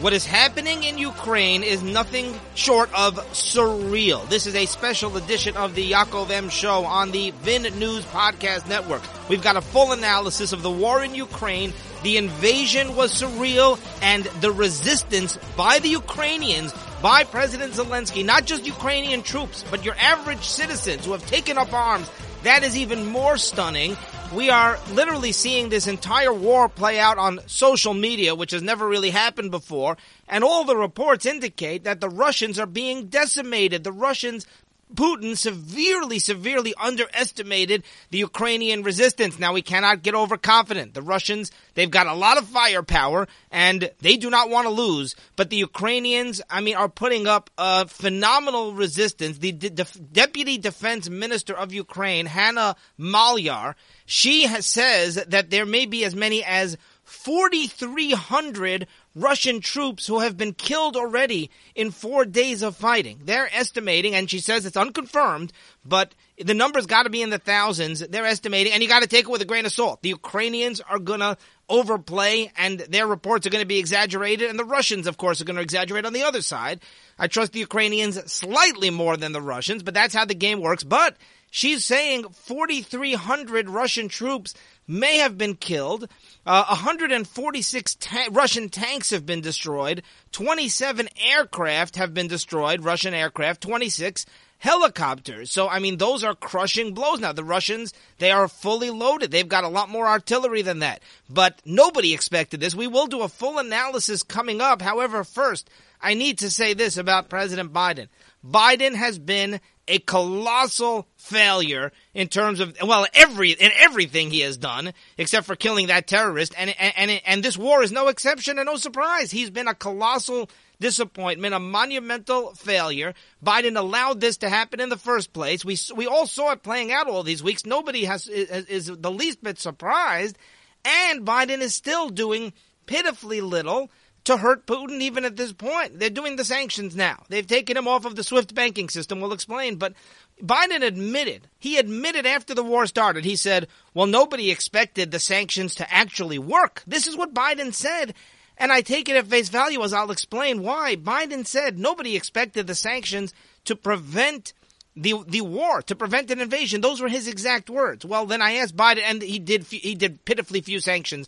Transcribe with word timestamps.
What 0.00 0.14
is 0.14 0.24
happening 0.24 0.84
in 0.84 0.96
Ukraine 0.96 1.62
is 1.62 1.82
nothing 1.82 2.34
short 2.54 2.88
of 2.94 3.16
surreal. 3.32 4.26
This 4.30 4.46
is 4.46 4.54
a 4.54 4.64
special 4.64 5.14
edition 5.18 5.58
of 5.58 5.74
the 5.74 5.90
Yaakov 5.92 6.30
M 6.30 6.48
show 6.48 6.86
on 6.86 7.10
the 7.10 7.32
Vin 7.42 7.64
News 7.78 8.06
Podcast 8.06 8.66
Network. 8.66 9.02
We've 9.28 9.42
got 9.42 9.56
a 9.56 9.60
full 9.60 9.92
analysis 9.92 10.54
of 10.54 10.62
the 10.62 10.70
war 10.70 11.04
in 11.04 11.14
Ukraine. 11.14 11.74
The 12.02 12.16
invasion 12.16 12.96
was 12.96 13.12
surreal 13.12 13.78
and 14.00 14.24
the 14.40 14.50
resistance 14.50 15.36
by 15.54 15.80
the 15.80 15.90
Ukrainians 15.90 16.72
by 17.02 17.24
President 17.24 17.74
Zelensky, 17.74 18.24
not 18.24 18.46
just 18.46 18.64
Ukrainian 18.64 19.22
troops, 19.22 19.66
but 19.70 19.84
your 19.84 19.96
average 20.00 20.44
citizens 20.44 21.04
who 21.04 21.12
have 21.12 21.26
taken 21.26 21.58
up 21.58 21.74
arms. 21.74 22.10
That 22.42 22.62
is 22.62 22.74
even 22.74 23.04
more 23.04 23.36
stunning 23.36 23.98
we 24.32 24.48
are 24.48 24.78
literally 24.92 25.32
seeing 25.32 25.68
this 25.68 25.86
entire 25.86 26.32
war 26.32 26.68
play 26.68 27.00
out 27.00 27.18
on 27.18 27.40
social 27.46 27.94
media, 27.94 28.34
which 28.34 28.52
has 28.52 28.62
never 28.62 28.86
really 28.86 29.10
happened 29.10 29.50
before. 29.50 29.96
And 30.28 30.44
all 30.44 30.64
the 30.64 30.76
reports 30.76 31.26
indicate 31.26 31.84
that 31.84 32.00
the 32.00 32.08
Russians 32.08 32.58
are 32.58 32.66
being 32.66 33.06
decimated. 33.06 33.82
The 33.82 33.92
Russians 33.92 34.46
Putin 34.94 35.36
severely, 35.36 36.18
severely 36.18 36.74
underestimated 36.74 37.84
the 38.10 38.18
Ukrainian 38.18 38.82
resistance. 38.82 39.38
Now 39.38 39.52
we 39.52 39.62
cannot 39.62 40.02
get 40.02 40.14
overconfident. 40.14 40.94
The 40.94 41.02
Russians, 41.02 41.50
they've 41.74 41.90
got 41.90 42.06
a 42.06 42.14
lot 42.14 42.38
of 42.38 42.46
firepower 42.48 43.28
and 43.50 43.90
they 44.00 44.16
do 44.16 44.30
not 44.30 44.50
want 44.50 44.66
to 44.66 44.72
lose. 44.72 45.14
But 45.36 45.50
the 45.50 45.56
Ukrainians, 45.56 46.42
I 46.50 46.60
mean, 46.60 46.76
are 46.76 46.88
putting 46.88 47.26
up 47.26 47.50
a 47.58 47.86
phenomenal 47.86 48.74
resistance. 48.74 49.38
The 49.38 49.52
de- 49.52 49.70
deputy 49.70 50.58
defense 50.58 51.08
minister 51.08 51.54
of 51.54 51.72
Ukraine, 51.72 52.26
Hanna 52.26 52.76
Malyar, 52.98 53.74
she 54.06 54.46
has, 54.46 54.66
says 54.66 55.14
that 55.28 55.50
there 55.50 55.66
may 55.66 55.86
be 55.86 56.04
as 56.04 56.14
many 56.14 56.42
as 56.44 56.76
4,300 57.10 58.86
Russian 59.14 59.60
troops 59.60 60.06
who 60.06 60.20
have 60.20 60.36
been 60.36 60.52
killed 60.52 60.96
already 60.96 61.50
in 61.74 61.90
four 61.90 62.24
days 62.24 62.62
of 62.62 62.76
fighting. 62.76 63.20
They're 63.24 63.52
estimating, 63.52 64.14
and 64.14 64.30
she 64.30 64.38
says 64.38 64.64
it's 64.64 64.76
unconfirmed, 64.76 65.52
but 65.84 66.14
the 66.38 66.54
number's 66.54 66.86
got 66.86 67.02
to 67.04 67.10
be 67.10 67.22
in 67.22 67.30
the 67.30 67.38
thousands. 67.38 68.00
They're 68.00 68.26
estimating, 68.26 68.72
and 68.72 68.82
you 68.82 68.88
got 68.88 69.02
to 69.02 69.08
take 69.08 69.24
it 69.24 69.30
with 69.30 69.42
a 69.42 69.46
grain 69.46 69.66
of 69.66 69.72
salt. 69.72 70.02
The 70.02 70.10
Ukrainians 70.10 70.80
are 70.80 71.00
going 71.00 71.20
to 71.20 71.36
overplay, 71.68 72.52
and 72.56 72.78
their 72.80 73.06
reports 73.06 73.46
are 73.46 73.50
going 73.50 73.62
to 73.62 73.66
be 73.66 73.78
exaggerated, 73.78 74.48
and 74.48 74.58
the 74.58 74.64
Russians, 74.64 75.06
of 75.06 75.16
course, 75.16 75.40
are 75.40 75.44
going 75.44 75.56
to 75.56 75.62
exaggerate 75.62 76.06
on 76.06 76.12
the 76.12 76.22
other 76.22 76.42
side. 76.42 76.80
I 77.18 77.26
trust 77.26 77.52
the 77.52 77.58
Ukrainians 77.58 78.32
slightly 78.32 78.90
more 78.90 79.16
than 79.16 79.32
the 79.32 79.42
Russians, 79.42 79.82
but 79.82 79.94
that's 79.94 80.14
how 80.14 80.24
the 80.24 80.34
game 80.34 80.60
works. 80.60 80.84
But 80.84 81.16
she's 81.50 81.84
saying 81.84 82.24
4,300 82.30 83.68
Russian 83.68 84.08
troops 84.08 84.54
may 84.86 85.18
have 85.18 85.38
been 85.38 85.54
killed. 85.54 86.08
Uh, 86.44 86.64
146 86.66 87.94
ta- 87.96 88.28
Russian 88.30 88.68
tanks 88.68 89.10
have 89.10 89.24
been 89.24 89.40
destroyed. 89.40 90.02
27 90.32 91.08
aircraft 91.24 91.96
have 91.96 92.12
been 92.14 92.28
destroyed, 92.28 92.84
Russian 92.84 93.14
aircraft. 93.14 93.60
26 93.60 94.26
helicopters. 94.58 95.50
So, 95.50 95.68
I 95.68 95.78
mean, 95.78 95.96
those 95.96 96.22
are 96.22 96.34
crushing 96.34 96.92
blows. 96.92 97.20
Now, 97.20 97.32
the 97.32 97.44
Russians, 97.44 97.94
they 98.18 98.30
are 98.30 98.46
fully 98.46 98.90
loaded. 98.90 99.30
They've 99.30 99.48
got 99.48 99.64
a 99.64 99.68
lot 99.68 99.88
more 99.88 100.06
artillery 100.06 100.62
than 100.62 100.80
that. 100.80 101.00
But 101.28 101.60
nobody 101.64 102.12
expected 102.12 102.60
this. 102.60 102.74
We 102.74 102.86
will 102.86 103.06
do 103.06 103.22
a 103.22 103.28
full 103.28 103.58
analysis 103.58 104.22
coming 104.22 104.60
up. 104.60 104.82
However, 104.82 105.24
first, 105.24 105.70
I 106.00 106.14
need 106.14 106.38
to 106.38 106.50
say 106.50 106.74
this 106.74 106.96
about 106.96 107.30
President 107.30 107.72
Biden. 107.72 108.08
Biden 108.44 108.94
has 108.94 109.18
been 109.18 109.60
a 109.86 109.98
colossal 109.98 111.08
failure 111.16 111.90
in 112.14 112.28
terms 112.28 112.60
of 112.60 112.76
well 112.82 113.06
every 113.12 113.50
in 113.50 113.70
everything 113.76 114.30
he 114.30 114.40
has 114.40 114.56
done 114.56 114.92
except 115.18 115.46
for 115.46 115.56
killing 115.56 115.88
that 115.88 116.06
terrorist. 116.06 116.54
And 116.56 116.74
and 116.78 116.94
and, 116.96 117.22
and 117.26 117.42
this 117.42 117.58
war 117.58 117.82
is 117.82 117.92
no 117.92 118.08
exception 118.08 118.58
and 118.58 118.66
no 118.66 118.76
surprise. 118.76 119.30
He's 119.30 119.50
been 119.50 119.68
a 119.68 119.74
colossal 119.74 120.48
disappointment 120.80 121.54
a 121.54 121.58
monumental 121.58 122.54
failure. 122.54 123.14
Biden 123.44 123.76
allowed 123.76 124.20
this 124.20 124.38
to 124.38 124.48
happen 124.48 124.80
in 124.80 124.88
the 124.88 124.96
first 124.96 125.32
place. 125.32 125.64
We 125.64 125.76
we 125.94 126.06
all 126.06 126.26
saw 126.26 126.52
it 126.52 126.62
playing 126.62 126.92
out 126.92 127.08
all 127.08 127.22
these 127.22 127.42
weeks. 127.42 127.66
Nobody 127.66 128.04
has 128.04 128.26
is, 128.28 128.66
is 128.66 128.86
the 128.86 129.10
least 129.10 129.42
bit 129.42 129.58
surprised. 129.58 130.38
And 130.84 131.26
biden 131.26 131.60
is 131.60 131.74
still 131.74 132.08
doing 132.08 132.52
pitifully 132.86 133.40
little 133.40 133.90
to 134.30 134.36
hurt 134.36 134.66
Putin 134.66 135.00
even 135.00 135.24
at 135.24 135.36
this 135.36 135.52
point. 135.52 135.98
They're 135.98 136.10
doing 136.10 136.36
the 136.36 136.44
sanctions 136.44 136.96
now. 136.96 137.24
They've 137.28 137.46
taken 137.46 137.76
him 137.76 137.88
off 137.88 138.04
of 138.04 138.16
the 138.16 138.24
SWIFT 138.24 138.54
banking 138.54 138.88
system. 138.88 139.20
We'll 139.20 139.32
explain. 139.32 139.76
But 139.76 139.94
Biden 140.42 140.82
admitted, 140.82 141.48
he 141.58 141.78
admitted 141.78 142.26
after 142.26 142.54
the 142.54 142.62
war 142.62 142.86
started, 142.86 143.24
he 143.24 143.36
said, 143.36 143.68
well, 143.92 144.06
nobody 144.06 144.50
expected 144.50 145.10
the 145.10 145.18
sanctions 145.18 145.74
to 145.76 145.92
actually 145.92 146.38
work. 146.38 146.82
This 146.86 147.06
is 147.06 147.16
what 147.16 147.34
Biden 147.34 147.74
said. 147.74 148.14
And 148.56 148.72
I 148.72 148.82
take 148.82 149.08
it 149.08 149.16
at 149.16 149.26
face 149.26 149.48
value 149.48 149.82
as 149.82 149.92
I'll 149.92 150.10
explain 150.10 150.62
why. 150.62 150.96
Biden 150.96 151.46
said 151.46 151.78
nobody 151.78 152.14
expected 152.14 152.66
the 152.66 152.74
sanctions 152.74 153.32
to 153.64 153.74
prevent 153.74 154.52
the 154.96 155.14
the 155.26 155.40
war 155.40 155.82
to 155.82 155.94
prevent 155.94 156.30
an 156.30 156.40
invasion. 156.40 156.80
Those 156.80 157.00
were 157.00 157.08
his 157.08 157.26
exact 157.26 157.70
words. 157.70 158.04
Well, 158.04 158.26
then 158.26 158.42
I 158.42 158.54
asked 158.54 158.76
Biden, 158.76 159.02
and 159.04 159.22
he 159.22 159.38
did 159.38 159.64
he 159.64 159.94
did 159.94 160.24
pitifully 160.24 160.60
few 160.60 160.80
sanctions 160.80 161.26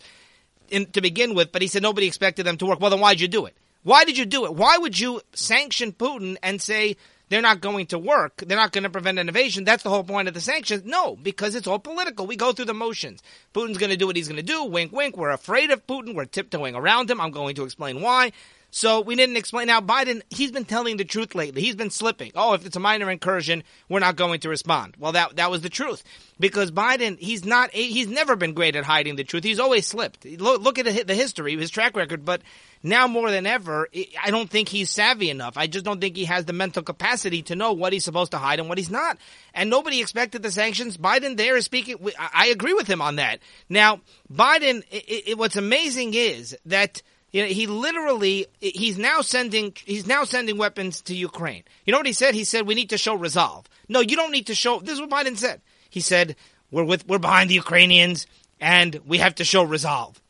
in, 0.73 0.87
to 0.87 1.01
begin 1.01 1.35
with, 1.35 1.53
but 1.53 1.63
he 1.63 1.69
said 1.69 1.83
nobody 1.83 2.07
expected 2.07 2.47
them 2.47 2.57
to 2.59 2.67
work. 2.67 2.81
Well, 2.81 2.91
then 2.91 3.01
why'd 3.01 3.21
you 3.21 3.29
do 3.29 3.47
it? 3.47 3.55
Why 3.83 4.05
did 4.05 4.17
you 4.17 4.27
do 4.27 4.45
it? 4.45 4.55
Why 4.55 4.79
would 4.79 4.99
you 4.99 5.21
sanction 5.33 5.93
Putin 5.93 6.37
and 6.43 6.63
say 6.63 6.97
they're 7.29 7.43
not 7.43 7.61
going 7.61 7.87
to 7.87 7.99
work? 7.99 8.43
They're 8.47 8.57
not 8.57 8.73
going 8.73 8.85
to 8.85 8.91
prevent 8.91 9.19
an 9.19 9.29
invasion. 9.29 9.65
That's 9.65 9.83
the 9.83 9.91
whole 9.91 10.05
point 10.05 10.29
of 10.29 10.35
the 10.35 10.41
sanctions. 10.41 10.85
No, 10.85 11.17
because 11.17 11.55
it's 11.55 11.67
all 11.67 11.81
political. 11.81 12.27
We 12.27 12.37
go 12.37 12.53
through 12.53 12.67
the 12.67 12.75
motions. 12.75 13.23
Putin's 13.55 13.79
going 13.79 13.91
to 13.91 13.97
do 13.97 14.07
what 14.07 14.17
he's 14.17 14.29
going 14.29 14.37
to 14.37 14.43
do. 14.43 14.65
Wink, 14.65 14.93
wink. 14.93 15.17
We're 15.17 15.31
afraid 15.31 15.71
of 15.71 15.87
Putin. 15.87 16.15
We're 16.15 16.27
tiptoeing 16.27 16.77
around 16.77 17.11
him. 17.11 17.21
I'm 17.21 17.33
going 17.33 17.57
to 17.57 17.65
explain 17.65 18.01
why. 18.01 18.33
So 18.75 19.03
we 19.03 19.17
didn't 19.17 19.37
explain. 19.37 19.67
Now 19.67 19.83
Biden, 19.83 20.23
he's 20.31 20.51
been 20.51 20.65
telling 20.65 20.97
the 20.97 21.05
truth 21.05 21.35
lately. 21.35 21.61
He's 21.61 21.77
been 21.77 21.91
slipping. 21.91 22.33
Oh, 22.35 22.55
if 22.55 22.65
it's 22.65 22.75
a 22.75 22.81
minor 22.81 23.11
incursion, 23.11 23.65
we're 23.91 24.01
not 24.01 24.17
going 24.17 24.41
to 24.41 24.49
respond. 24.49 24.97
Well, 24.99 25.13
that 25.13 25.37
that 25.37 25.51
was 25.51 25.61
the 25.61 25.69
truth 25.69 26.03
because 26.41 26.71
Biden, 26.71 27.19
he's 27.19 27.45
not, 27.45 27.71
he's 27.73 28.09
never 28.09 28.35
been 28.35 28.55
great 28.55 28.75
at 28.75 28.85
hiding 28.85 29.17
the 29.17 29.25
truth. 29.25 29.45
He's 29.45 29.61
always 29.61 29.87
slipped. 29.87 30.25
Look, 30.25 30.63
look 30.63 30.79
at 30.79 31.07
the 31.07 31.15
history, 31.15 31.55
his 31.55 31.71
track 31.71 31.95
record. 31.97 32.25
But 32.25 32.41
now 32.83 33.07
more 33.07 33.31
than 33.31 33.47
ever, 33.47 33.89
I 34.21 34.31
don't 34.31 34.49
think 34.49 34.71
he's 34.71 34.89
savvy 34.89 35.29
enough. 35.29 35.59
I 35.59 35.67
just 35.67 35.85
don't 35.85 36.01
think 36.01 36.17
he 36.17 36.25
has 36.25 36.47
the 36.47 36.55
mental 36.55 36.83
capacity 36.83 37.43
to 37.43 37.57
know 37.57 37.75
what 37.75 37.93
he's 37.93 38.05
supposed 38.05 38.31
to 38.31 38.39
hide 38.39 38.59
and 38.59 38.71
what 38.71 38.79
he's 38.79 38.91
not. 38.91 39.19
And 39.53 39.69
nobody 39.69 40.01
expected 40.01 40.43
the 40.43 40.51
sanctions. 40.51 40.97
Biden 40.97 41.37
there 41.37 41.59
is 41.59 41.67
speaking. 41.67 41.97
I 42.19 42.47
agree 42.47 42.73
with 42.73 42.87
him 42.87 43.03
on 43.03 43.17
that. 43.17 43.41
Now, 43.69 44.01
Biden, 44.33 44.83
it, 44.91 45.29
it, 45.29 45.39
what's 45.39 45.57
amazing 45.57 46.15
is 46.15 46.57
that 46.65 47.03
you 47.33 47.43
know, 47.43 47.49
he 47.49 47.67
literally 47.67 48.47
he's 48.61 48.99
now 48.99 49.23
sending 49.23 49.75
he's 49.85 50.07
now 50.07 50.25
sending 50.25 50.59
weapons 50.59 51.01
to 51.03 51.15
Ukraine. 51.15 51.65
You 51.87 51.93
know 51.93 51.99
what 51.99 52.07
he 52.07 52.13
said? 52.13 52.35
He 52.35 52.45
said 52.45 52.67
we 52.67 52.75
need 52.75 52.91
to 52.91 52.99
show 52.99 53.15
resolve. 53.15 53.67
No, 53.89 54.01
you 54.01 54.17
don't 54.17 54.33
need 54.33 54.49
to 54.49 54.55
show. 54.55 54.81
This 54.81 54.95
is 54.95 55.01
what 55.01 55.11
Biden 55.11 55.37
said. 55.37 55.63
He 55.89 56.01
said 56.01 56.37
we're 56.71 56.85
with 56.85 57.09
we're 57.09 57.19
behind 57.19 57.49
the 57.49 57.55
Ukrainians 57.55 58.27
and 58.61 59.01
we 59.07 59.19
have 59.19 59.35
to 59.37 59.45
show 59.45 59.63
resolve. 59.63 60.21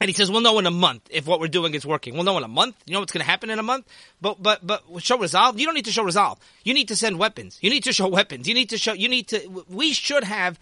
And 0.00 0.08
he 0.08 0.14
says, 0.14 0.28
"We'll 0.28 0.40
know 0.40 0.58
in 0.58 0.66
a 0.66 0.72
month 0.72 1.08
if 1.10 1.24
what 1.26 1.38
we're 1.38 1.46
doing 1.46 1.72
is 1.72 1.86
working. 1.86 2.14
We'll 2.14 2.24
know 2.24 2.36
in 2.36 2.42
a 2.42 2.48
month. 2.48 2.76
You 2.84 2.94
know 2.94 3.00
what's 3.00 3.12
going 3.12 3.24
to 3.24 3.30
happen 3.30 3.48
in 3.48 3.60
a 3.60 3.62
month. 3.62 3.86
But 4.20 4.42
but 4.42 4.66
but 4.66 4.82
show 4.98 5.16
resolve. 5.16 5.58
You 5.58 5.66
don't 5.66 5.74
need 5.74 5.84
to 5.84 5.92
show 5.92 6.02
resolve. 6.02 6.40
You 6.64 6.74
need 6.74 6.88
to 6.88 6.96
send 6.96 7.18
weapons. 7.18 7.58
You 7.62 7.70
need 7.70 7.84
to 7.84 7.92
show 7.92 8.08
weapons. 8.08 8.48
You 8.48 8.54
need 8.54 8.70
to 8.70 8.76
show. 8.76 8.92
You 8.92 9.08
need 9.08 9.28
to. 9.28 9.64
We 9.68 9.92
should 9.92 10.24
have 10.24 10.58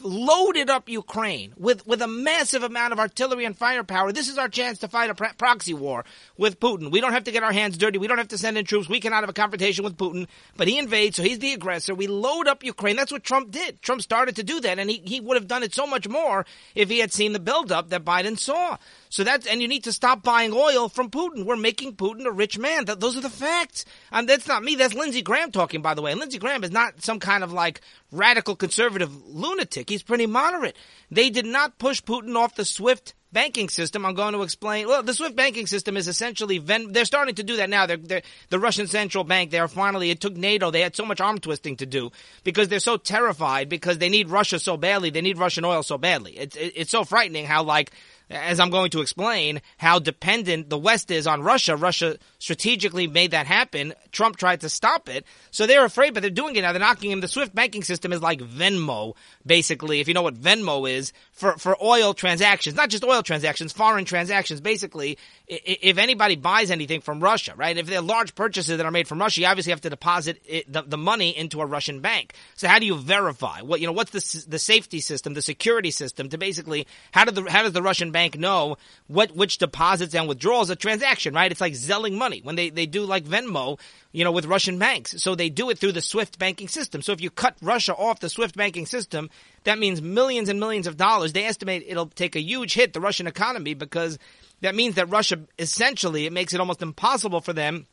loaded 0.00 0.70
up 0.70 0.88
Ukraine 0.88 1.52
with, 1.56 1.86
with 1.86 2.02
a 2.02 2.06
massive 2.06 2.62
amount 2.62 2.92
of 2.92 2.98
artillery 2.98 3.44
and 3.44 3.56
firepower. 3.56 4.12
This 4.12 4.28
is 4.28 4.38
our 4.38 4.48
chance 4.48 4.78
to 4.78 4.88
fight 4.88 5.10
a 5.10 5.14
proxy 5.14 5.74
war 5.74 6.04
with 6.36 6.60
Putin. 6.60 6.90
We 6.90 7.00
don't 7.00 7.12
have 7.12 7.24
to 7.24 7.32
get 7.32 7.42
our 7.42 7.52
hands 7.52 7.78
dirty. 7.78 7.98
We 7.98 8.06
don't 8.06 8.18
have 8.18 8.28
to 8.28 8.38
send 8.38 8.58
in 8.58 8.64
troops. 8.64 8.88
We 8.88 9.00
cannot 9.00 9.20
have 9.20 9.28
a 9.28 9.34
confrontation 9.34 9.84
with 9.84 9.96
Putin, 9.96 10.26
but 10.56 10.68
he 10.68 10.78
invades, 10.78 11.16
so 11.16 11.22
he's 11.22 11.38
the 11.38 11.52
aggressor. 11.52 11.94
We 11.94 12.06
load 12.06 12.48
up 12.48 12.64
Ukraine. 12.64 12.96
That's 12.96 13.12
what 13.12 13.24
Trump 13.24 13.50
did. 13.50 13.82
Trump 13.82 14.02
started 14.02 14.36
to 14.36 14.42
do 14.42 14.60
that, 14.60 14.78
and 14.78 14.90
he, 14.90 15.02
he 15.04 15.20
would 15.20 15.36
have 15.36 15.48
done 15.48 15.62
it 15.62 15.74
so 15.74 15.86
much 15.86 16.08
more 16.08 16.46
if 16.74 16.88
he 16.88 16.98
had 16.98 17.12
seen 17.12 17.32
the 17.32 17.40
buildup 17.40 17.90
that 17.90 18.04
Biden 18.04 18.38
saw. 18.38 18.76
So 19.14 19.22
that's, 19.22 19.46
and 19.46 19.62
you 19.62 19.68
need 19.68 19.84
to 19.84 19.92
stop 19.92 20.24
buying 20.24 20.52
oil 20.52 20.88
from 20.88 21.08
Putin. 21.08 21.44
We're 21.44 21.54
making 21.54 21.94
Putin 21.94 22.26
a 22.26 22.32
rich 22.32 22.58
man. 22.58 22.86
That, 22.86 22.98
those 22.98 23.16
are 23.16 23.20
the 23.20 23.30
facts. 23.30 23.84
And 24.10 24.28
that's 24.28 24.48
not 24.48 24.64
me. 24.64 24.74
That's 24.74 24.92
Lindsey 24.92 25.22
Graham 25.22 25.52
talking, 25.52 25.82
by 25.82 25.94
the 25.94 26.02
way. 26.02 26.10
And 26.10 26.18
Lindsey 26.18 26.40
Graham 26.40 26.64
is 26.64 26.72
not 26.72 27.00
some 27.00 27.20
kind 27.20 27.44
of 27.44 27.52
like 27.52 27.80
radical 28.10 28.56
conservative 28.56 29.12
lunatic. 29.28 29.88
He's 29.88 30.02
pretty 30.02 30.26
moderate. 30.26 30.74
They 31.12 31.30
did 31.30 31.46
not 31.46 31.78
push 31.78 32.02
Putin 32.02 32.34
off 32.34 32.56
the 32.56 32.64
SWIFT 32.64 33.14
banking 33.30 33.68
system. 33.68 34.04
I'm 34.04 34.14
going 34.14 34.34
to 34.34 34.42
explain. 34.42 34.88
Well, 34.88 35.04
the 35.04 35.14
SWIFT 35.14 35.36
banking 35.36 35.68
system 35.68 35.96
is 35.96 36.08
essentially 36.08 36.58
Ven- 36.58 36.90
they're 36.90 37.04
starting 37.04 37.36
to 37.36 37.44
do 37.44 37.58
that 37.58 37.70
now. 37.70 37.86
They're, 37.86 37.98
they're, 37.98 38.22
the 38.48 38.58
Russian 38.58 38.88
central 38.88 39.22
bank. 39.22 39.52
They 39.52 39.60
are 39.60 39.68
finally. 39.68 40.10
It 40.10 40.20
took 40.20 40.36
NATO. 40.36 40.72
They 40.72 40.80
had 40.80 40.96
so 40.96 41.06
much 41.06 41.20
arm 41.20 41.38
twisting 41.38 41.76
to 41.76 41.86
do 41.86 42.10
because 42.42 42.66
they're 42.66 42.80
so 42.80 42.96
terrified 42.96 43.68
because 43.68 43.98
they 43.98 44.08
need 44.08 44.28
Russia 44.28 44.58
so 44.58 44.76
badly. 44.76 45.10
They 45.10 45.20
need 45.20 45.38
Russian 45.38 45.64
oil 45.64 45.84
so 45.84 45.98
badly. 45.98 46.36
It's 46.36 46.56
it, 46.56 46.72
it's 46.74 46.90
so 46.90 47.04
frightening 47.04 47.46
how 47.46 47.62
like 47.62 47.92
as 48.30 48.58
I'm 48.58 48.70
going 48.70 48.90
to 48.90 49.00
explain, 49.00 49.60
how 49.76 49.98
dependent 49.98 50.70
the 50.70 50.78
West 50.78 51.10
is 51.10 51.26
on 51.26 51.42
Russia. 51.42 51.76
Russia 51.76 52.16
strategically 52.38 53.06
made 53.06 53.32
that 53.32 53.46
happen. 53.46 53.94
Trump 54.12 54.36
tried 54.36 54.62
to 54.62 54.68
stop 54.68 55.08
it. 55.08 55.24
So 55.50 55.66
they're 55.66 55.84
afraid, 55.84 56.14
but 56.14 56.20
they're 56.20 56.30
doing 56.30 56.56
it 56.56 56.62
now. 56.62 56.72
They're 56.72 56.80
knocking 56.80 57.10
him. 57.10 57.20
The 57.20 57.28
SWIFT 57.28 57.54
banking 57.54 57.82
system 57.82 58.12
is 58.12 58.22
like 58.22 58.40
Venmo, 58.40 59.14
basically, 59.44 60.00
if 60.00 60.08
you 60.08 60.14
know 60.14 60.22
what 60.22 60.34
Venmo 60.34 60.90
is, 60.90 61.12
for, 61.32 61.56
for 61.58 61.76
oil 61.82 62.14
transactions. 62.14 62.76
Not 62.76 62.88
just 62.88 63.04
oil 63.04 63.22
transactions, 63.22 63.72
foreign 63.72 64.04
transactions. 64.04 64.60
Basically, 64.60 65.18
if 65.46 65.98
anybody 65.98 66.36
buys 66.36 66.70
anything 66.70 67.02
from 67.02 67.20
Russia, 67.20 67.52
right? 67.56 67.76
If 67.76 67.86
they're 67.86 68.00
large 68.00 68.34
purchases 68.34 68.78
that 68.78 68.86
are 68.86 68.90
made 68.90 69.06
from 69.06 69.18
Russia, 69.18 69.42
you 69.42 69.46
obviously 69.46 69.70
have 69.70 69.82
to 69.82 69.90
deposit 69.90 70.40
it, 70.46 70.72
the, 70.72 70.82
the 70.82 70.96
money 70.96 71.36
into 71.36 71.60
a 71.60 71.66
Russian 71.66 72.00
bank. 72.00 72.32
So 72.54 72.68
how 72.68 72.78
do 72.78 72.86
you 72.86 72.96
verify? 72.96 73.60
What, 73.60 73.80
you 73.80 73.86
know, 73.86 73.92
what's 73.92 74.12
the, 74.12 74.48
the 74.48 74.58
safety 74.58 75.00
system, 75.00 75.34
the 75.34 75.42
security 75.42 75.90
system 75.90 76.30
to 76.30 76.38
basically, 76.38 76.86
how, 77.12 77.24
do 77.24 77.32
the, 77.32 77.50
how 77.50 77.62
does 77.62 77.72
the 77.72 77.82
Russian 77.82 78.12
bank 78.12 78.23
know 78.32 78.76
what 79.06 79.34
which 79.36 79.58
deposits 79.58 80.14
and 80.14 80.28
withdrawals 80.28 80.70
a 80.70 80.76
transaction, 80.76 81.34
right? 81.34 81.50
It's 81.50 81.60
like 81.60 81.74
zelling 81.74 82.16
money 82.16 82.40
when 82.42 82.56
they, 82.56 82.70
they 82.70 82.86
do 82.86 83.04
like 83.04 83.24
Venmo, 83.24 83.78
you 84.12 84.24
know, 84.24 84.32
with 84.32 84.46
Russian 84.46 84.78
banks. 84.78 85.22
So 85.22 85.34
they 85.34 85.50
do 85.50 85.70
it 85.70 85.78
through 85.78 85.92
the 85.92 86.00
SWIFT 86.00 86.38
banking 86.38 86.68
system. 86.68 87.02
So 87.02 87.12
if 87.12 87.20
you 87.20 87.30
cut 87.30 87.56
Russia 87.60 87.94
off 87.94 88.20
the 88.20 88.28
SWIFT 88.28 88.56
banking 88.56 88.86
system, 88.86 89.30
that 89.64 89.78
means 89.78 90.00
millions 90.00 90.48
and 90.48 90.58
millions 90.58 90.86
of 90.86 90.96
dollars. 90.96 91.32
They 91.32 91.44
estimate 91.44 91.84
it'll 91.86 92.06
take 92.06 92.36
a 92.36 92.40
huge 92.40 92.74
hit 92.74 92.92
the 92.92 93.00
Russian 93.00 93.26
economy 93.26 93.74
because 93.74 94.18
that 94.60 94.74
means 94.74 94.94
that 94.94 95.10
Russia 95.10 95.40
essentially 95.58 96.26
it 96.26 96.32
makes 96.32 96.54
it 96.54 96.60
almost 96.60 96.82
impossible 96.82 97.40
for 97.40 97.52
them 97.52 97.86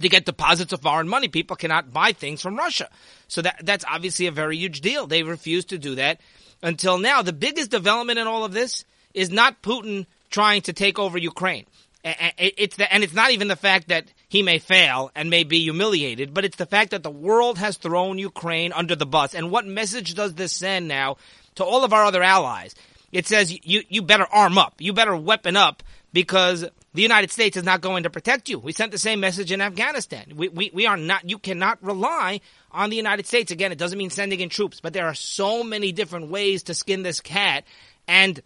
to 0.00 0.08
get 0.08 0.24
deposits 0.24 0.72
of 0.72 0.80
foreign 0.80 1.08
money. 1.08 1.28
People 1.28 1.56
cannot 1.56 1.92
buy 1.92 2.12
things 2.12 2.40
from 2.40 2.56
Russia. 2.56 2.88
So 3.28 3.42
that 3.42 3.60
that's 3.64 3.84
obviously 3.88 4.26
a 4.26 4.32
very 4.32 4.56
huge 4.56 4.80
deal. 4.80 5.06
They 5.06 5.22
refuse 5.22 5.66
to 5.66 5.78
do 5.78 5.96
that 5.96 6.20
until 6.62 6.98
now. 6.98 7.22
The 7.22 7.32
biggest 7.32 7.70
development 7.70 8.18
in 8.18 8.26
all 8.26 8.44
of 8.44 8.52
this 8.52 8.84
is 9.14 9.30
not 9.30 9.62
Putin 9.62 10.06
trying 10.30 10.62
to 10.62 10.72
take 10.72 10.98
over 10.98 11.18
Ukraine. 11.18 11.66
It's 12.02 12.76
the, 12.76 12.90
and 12.92 13.04
it's 13.04 13.12
not 13.12 13.30
even 13.30 13.48
the 13.48 13.56
fact 13.56 13.88
that 13.88 14.06
he 14.28 14.42
may 14.42 14.58
fail 14.58 15.10
and 15.14 15.28
may 15.28 15.44
be 15.44 15.60
humiliated, 15.60 16.32
but 16.32 16.44
it's 16.44 16.56
the 16.56 16.66
fact 16.66 16.92
that 16.92 17.02
the 17.02 17.10
world 17.10 17.58
has 17.58 17.76
thrown 17.76 18.16
Ukraine 18.16 18.72
under 18.72 18.96
the 18.96 19.06
bus. 19.06 19.34
And 19.34 19.50
what 19.50 19.66
message 19.66 20.14
does 20.14 20.34
this 20.34 20.52
send 20.52 20.88
now 20.88 21.18
to 21.56 21.64
all 21.64 21.84
of 21.84 21.92
our 21.92 22.04
other 22.04 22.22
allies? 22.22 22.74
It 23.12 23.26
says 23.26 23.52
you, 23.66 23.82
you 23.88 24.02
better 24.02 24.26
arm 24.32 24.56
up. 24.56 24.76
You 24.78 24.92
better 24.92 25.16
weapon 25.16 25.56
up 25.56 25.82
because 26.12 26.64
the 26.94 27.02
United 27.02 27.30
States 27.30 27.56
is 27.56 27.64
not 27.64 27.80
going 27.80 28.04
to 28.04 28.10
protect 28.10 28.48
you. 28.48 28.58
We 28.58 28.72
sent 28.72 28.92
the 28.92 28.98
same 28.98 29.20
message 29.20 29.52
in 29.52 29.60
Afghanistan. 29.60 30.32
We, 30.34 30.48
we, 30.48 30.70
we 30.72 30.86
are 30.86 30.96
not, 30.96 31.28
you 31.28 31.38
cannot 31.38 31.82
rely 31.82 32.40
on 32.72 32.88
the 32.90 32.96
United 32.96 33.26
States. 33.26 33.52
Again, 33.52 33.72
it 33.72 33.78
doesn't 33.78 33.98
mean 33.98 34.10
sending 34.10 34.40
in 34.40 34.48
troops, 34.48 34.80
but 34.80 34.92
there 34.92 35.06
are 35.06 35.14
so 35.14 35.62
many 35.62 35.92
different 35.92 36.30
ways 36.30 36.62
to 36.64 36.74
skin 36.74 37.02
this 37.02 37.20
cat. 37.20 37.64
And 38.08 38.40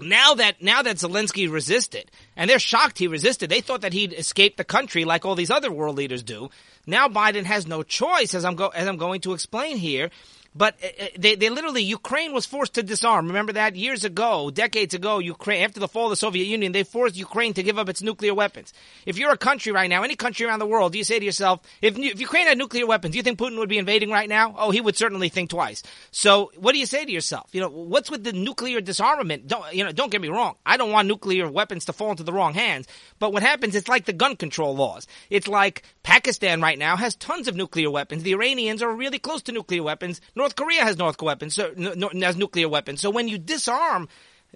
now 0.00 0.34
that 0.34 0.60
now 0.60 0.82
that 0.82 0.96
Zelensky 0.96 1.50
resisted, 1.50 2.10
and 2.36 2.50
they're 2.50 2.58
shocked 2.58 2.98
he 2.98 3.06
resisted, 3.06 3.50
they 3.50 3.60
thought 3.60 3.82
that 3.82 3.92
he'd 3.92 4.12
escape 4.12 4.56
the 4.56 4.64
country 4.64 5.04
like 5.04 5.24
all 5.24 5.34
these 5.34 5.50
other 5.50 5.70
world 5.70 5.96
leaders 5.96 6.22
do. 6.22 6.50
Now 6.86 7.08
Biden 7.08 7.44
has 7.44 7.66
no 7.66 7.82
choice, 7.82 8.34
as 8.34 8.44
I'm 8.44 8.56
go, 8.56 8.68
as 8.68 8.88
I'm 8.88 8.96
going 8.96 9.20
to 9.22 9.32
explain 9.32 9.76
here, 9.76 10.10
but 10.54 10.76
uh, 10.82 10.86
uh, 10.86 11.06
they, 11.18 11.34
they 11.34 11.50
literally, 11.50 11.82
Ukraine 11.82 12.32
was 12.32 12.46
forced 12.46 12.74
to 12.74 12.82
disarm. 12.82 13.26
Remember 13.26 13.52
that 13.54 13.76
years 13.76 14.04
ago, 14.04 14.50
decades 14.50 14.94
ago, 14.94 15.18
Ukraine, 15.18 15.64
after 15.64 15.80
the 15.80 15.88
fall 15.88 16.06
of 16.06 16.10
the 16.10 16.16
Soviet 16.16 16.44
Union, 16.44 16.72
they 16.72 16.84
forced 16.84 17.16
Ukraine 17.16 17.54
to 17.54 17.62
give 17.62 17.78
up 17.78 17.88
its 17.88 18.02
nuclear 18.02 18.34
weapons. 18.34 18.72
If 19.06 19.18
you're 19.18 19.32
a 19.32 19.38
country 19.38 19.72
right 19.72 19.90
now, 19.90 20.02
any 20.02 20.14
country 20.14 20.46
around 20.46 20.60
the 20.60 20.66
world, 20.66 20.92
do 20.92 20.98
you 20.98 21.04
say 21.04 21.18
to 21.18 21.24
yourself, 21.24 21.60
if, 21.82 21.98
if 21.98 22.20
Ukraine 22.20 22.46
had 22.46 22.58
nuclear 22.58 22.86
weapons, 22.86 23.12
do 23.12 23.16
you 23.16 23.22
think 23.22 23.38
Putin 23.38 23.58
would 23.58 23.68
be 23.68 23.78
invading 23.78 24.10
right 24.10 24.28
now? 24.28 24.54
Oh, 24.56 24.70
he 24.70 24.80
would 24.80 24.96
certainly 24.96 25.28
think 25.28 25.50
twice. 25.50 25.82
So 26.10 26.52
what 26.56 26.72
do 26.72 26.78
you 26.78 26.86
say 26.86 27.04
to 27.04 27.12
yourself? 27.12 27.48
You 27.52 27.60
know, 27.60 27.68
what's 27.68 28.10
with 28.10 28.22
the 28.22 28.32
nuclear 28.32 28.80
disarmament? 28.80 29.48
Don't, 29.48 29.72
you 29.74 29.82
know, 29.82 29.92
don't 29.92 30.12
get 30.12 30.20
me 30.20 30.28
wrong. 30.28 30.54
I 30.64 30.76
don't 30.76 30.92
want 30.92 31.08
nuclear 31.08 31.50
weapons 31.50 31.86
to 31.86 31.92
fall 31.92 32.12
into 32.12 32.22
the 32.22 32.32
wrong 32.32 32.54
hands. 32.54 32.86
But 33.18 33.32
what 33.32 33.42
happens, 33.42 33.74
it's 33.74 33.88
like 33.88 34.04
the 34.04 34.12
gun 34.12 34.36
control 34.36 34.76
laws. 34.76 35.06
It's 35.30 35.48
like 35.48 35.82
Pakistan 36.02 36.60
right 36.60 36.78
now 36.78 36.96
has 36.96 37.16
tons 37.16 37.48
of 37.48 37.56
nuclear 37.56 37.90
weapons. 37.90 38.22
The 38.22 38.34
Iranians 38.34 38.82
are 38.82 38.92
really 38.94 39.18
close 39.18 39.42
to 39.42 39.52
nuclear 39.52 39.82
weapons. 39.82 40.20
North 40.36 40.43
Korea 40.52 40.82
has 40.82 40.98
North 40.98 41.20
weapons, 41.22 41.54
so, 41.54 41.72
has 42.20 42.36
nuclear 42.36 42.68
weapons. 42.68 43.00
So 43.00 43.10
when 43.10 43.28
you 43.28 43.38
disarm, 43.38 44.08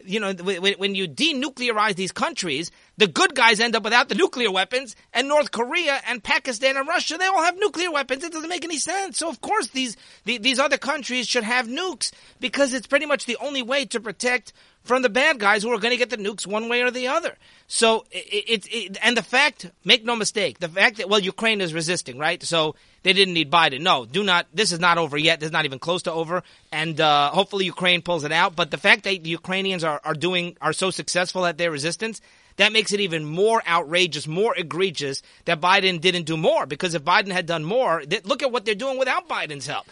you 0.04 0.20
know, 0.20 0.32
when 0.32 0.94
you 0.94 1.08
denuclearize 1.08 1.96
these 1.96 2.12
countries, 2.12 2.70
the 2.98 3.06
good 3.06 3.34
guys 3.34 3.60
end 3.60 3.74
up 3.74 3.84
without 3.84 4.08
the 4.08 4.14
nuclear 4.14 4.50
weapons, 4.50 4.96
and 5.14 5.28
North 5.28 5.50
Korea 5.52 6.00
and 6.06 6.22
Pakistan 6.22 6.76
and 6.76 6.86
Russia, 6.86 7.16
they 7.16 7.26
all 7.26 7.42
have 7.42 7.58
nuclear 7.58 7.90
weapons. 7.90 8.24
It 8.24 8.32
doesn't 8.32 8.48
make 8.48 8.64
any 8.64 8.78
sense. 8.78 9.18
So 9.18 9.28
of 9.28 9.40
course 9.40 9.68
these 9.68 9.96
these 10.24 10.58
other 10.58 10.78
countries 10.78 11.26
should 11.26 11.44
have 11.44 11.66
nukes 11.66 12.12
because 12.40 12.74
it's 12.74 12.86
pretty 12.86 13.06
much 13.06 13.24
the 13.24 13.38
only 13.40 13.62
way 13.62 13.86
to 13.86 14.00
protect 14.00 14.52
from 14.82 15.02
the 15.02 15.08
bad 15.08 15.38
guys 15.38 15.62
who 15.62 15.70
are 15.70 15.78
going 15.78 15.92
to 15.92 15.96
get 15.96 16.10
the 16.10 16.16
nukes 16.16 16.46
one 16.46 16.68
way 16.68 16.82
or 16.82 16.90
the 16.90 17.08
other. 17.08 17.36
So 17.68 18.04
it's 18.10 18.66
it, 18.66 18.72
it, 18.72 18.98
and 19.02 19.16
the 19.16 19.22
fact, 19.22 19.70
make 19.84 20.04
no 20.04 20.16
mistake, 20.16 20.58
the 20.58 20.68
fact 20.68 20.96
that 20.96 21.08
well 21.08 21.20
Ukraine 21.20 21.60
is 21.60 21.72
resisting, 21.72 22.18
right? 22.18 22.42
So 22.42 22.74
they 23.04 23.12
didn't 23.12 23.34
need 23.34 23.50
Biden. 23.50 23.82
No, 23.82 24.06
do 24.06 24.24
not. 24.24 24.46
This 24.52 24.72
is 24.72 24.80
not 24.80 24.98
over 24.98 25.16
yet. 25.16 25.38
This 25.38 25.48
is 25.48 25.52
not 25.52 25.66
even 25.66 25.78
close 25.78 26.02
to 26.02 26.12
over. 26.12 26.42
And 26.72 27.00
uh, 27.00 27.30
hopefully 27.30 27.64
Ukraine 27.66 28.02
pulls 28.02 28.24
it 28.24 28.32
out. 28.32 28.56
But 28.56 28.72
the 28.72 28.76
fact 28.76 29.04
that 29.04 29.22
the 29.22 29.30
Ukrainians 29.30 29.84
are 29.84 30.00
are 30.04 30.14
doing 30.14 30.56
are 30.60 30.72
so 30.72 30.90
successful 30.90 31.46
at 31.46 31.58
their 31.58 31.70
resistance. 31.70 32.20
That 32.58 32.72
makes 32.72 32.92
it 32.92 33.00
even 33.00 33.24
more 33.24 33.62
outrageous, 33.66 34.28
more 34.28 34.54
egregious 34.56 35.22
that 35.46 35.60
Biden 35.60 36.00
didn't 36.00 36.24
do 36.24 36.36
more. 36.36 36.66
Because 36.66 36.94
if 36.94 37.02
Biden 37.02 37.30
had 37.30 37.46
done 37.46 37.64
more, 37.64 38.02
look 38.24 38.42
at 38.42 38.52
what 38.52 38.64
they're 38.64 38.74
doing 38.74 38.98
without 38.98 39.28
Biden's 39.28 39.66
help. 39.66 39.86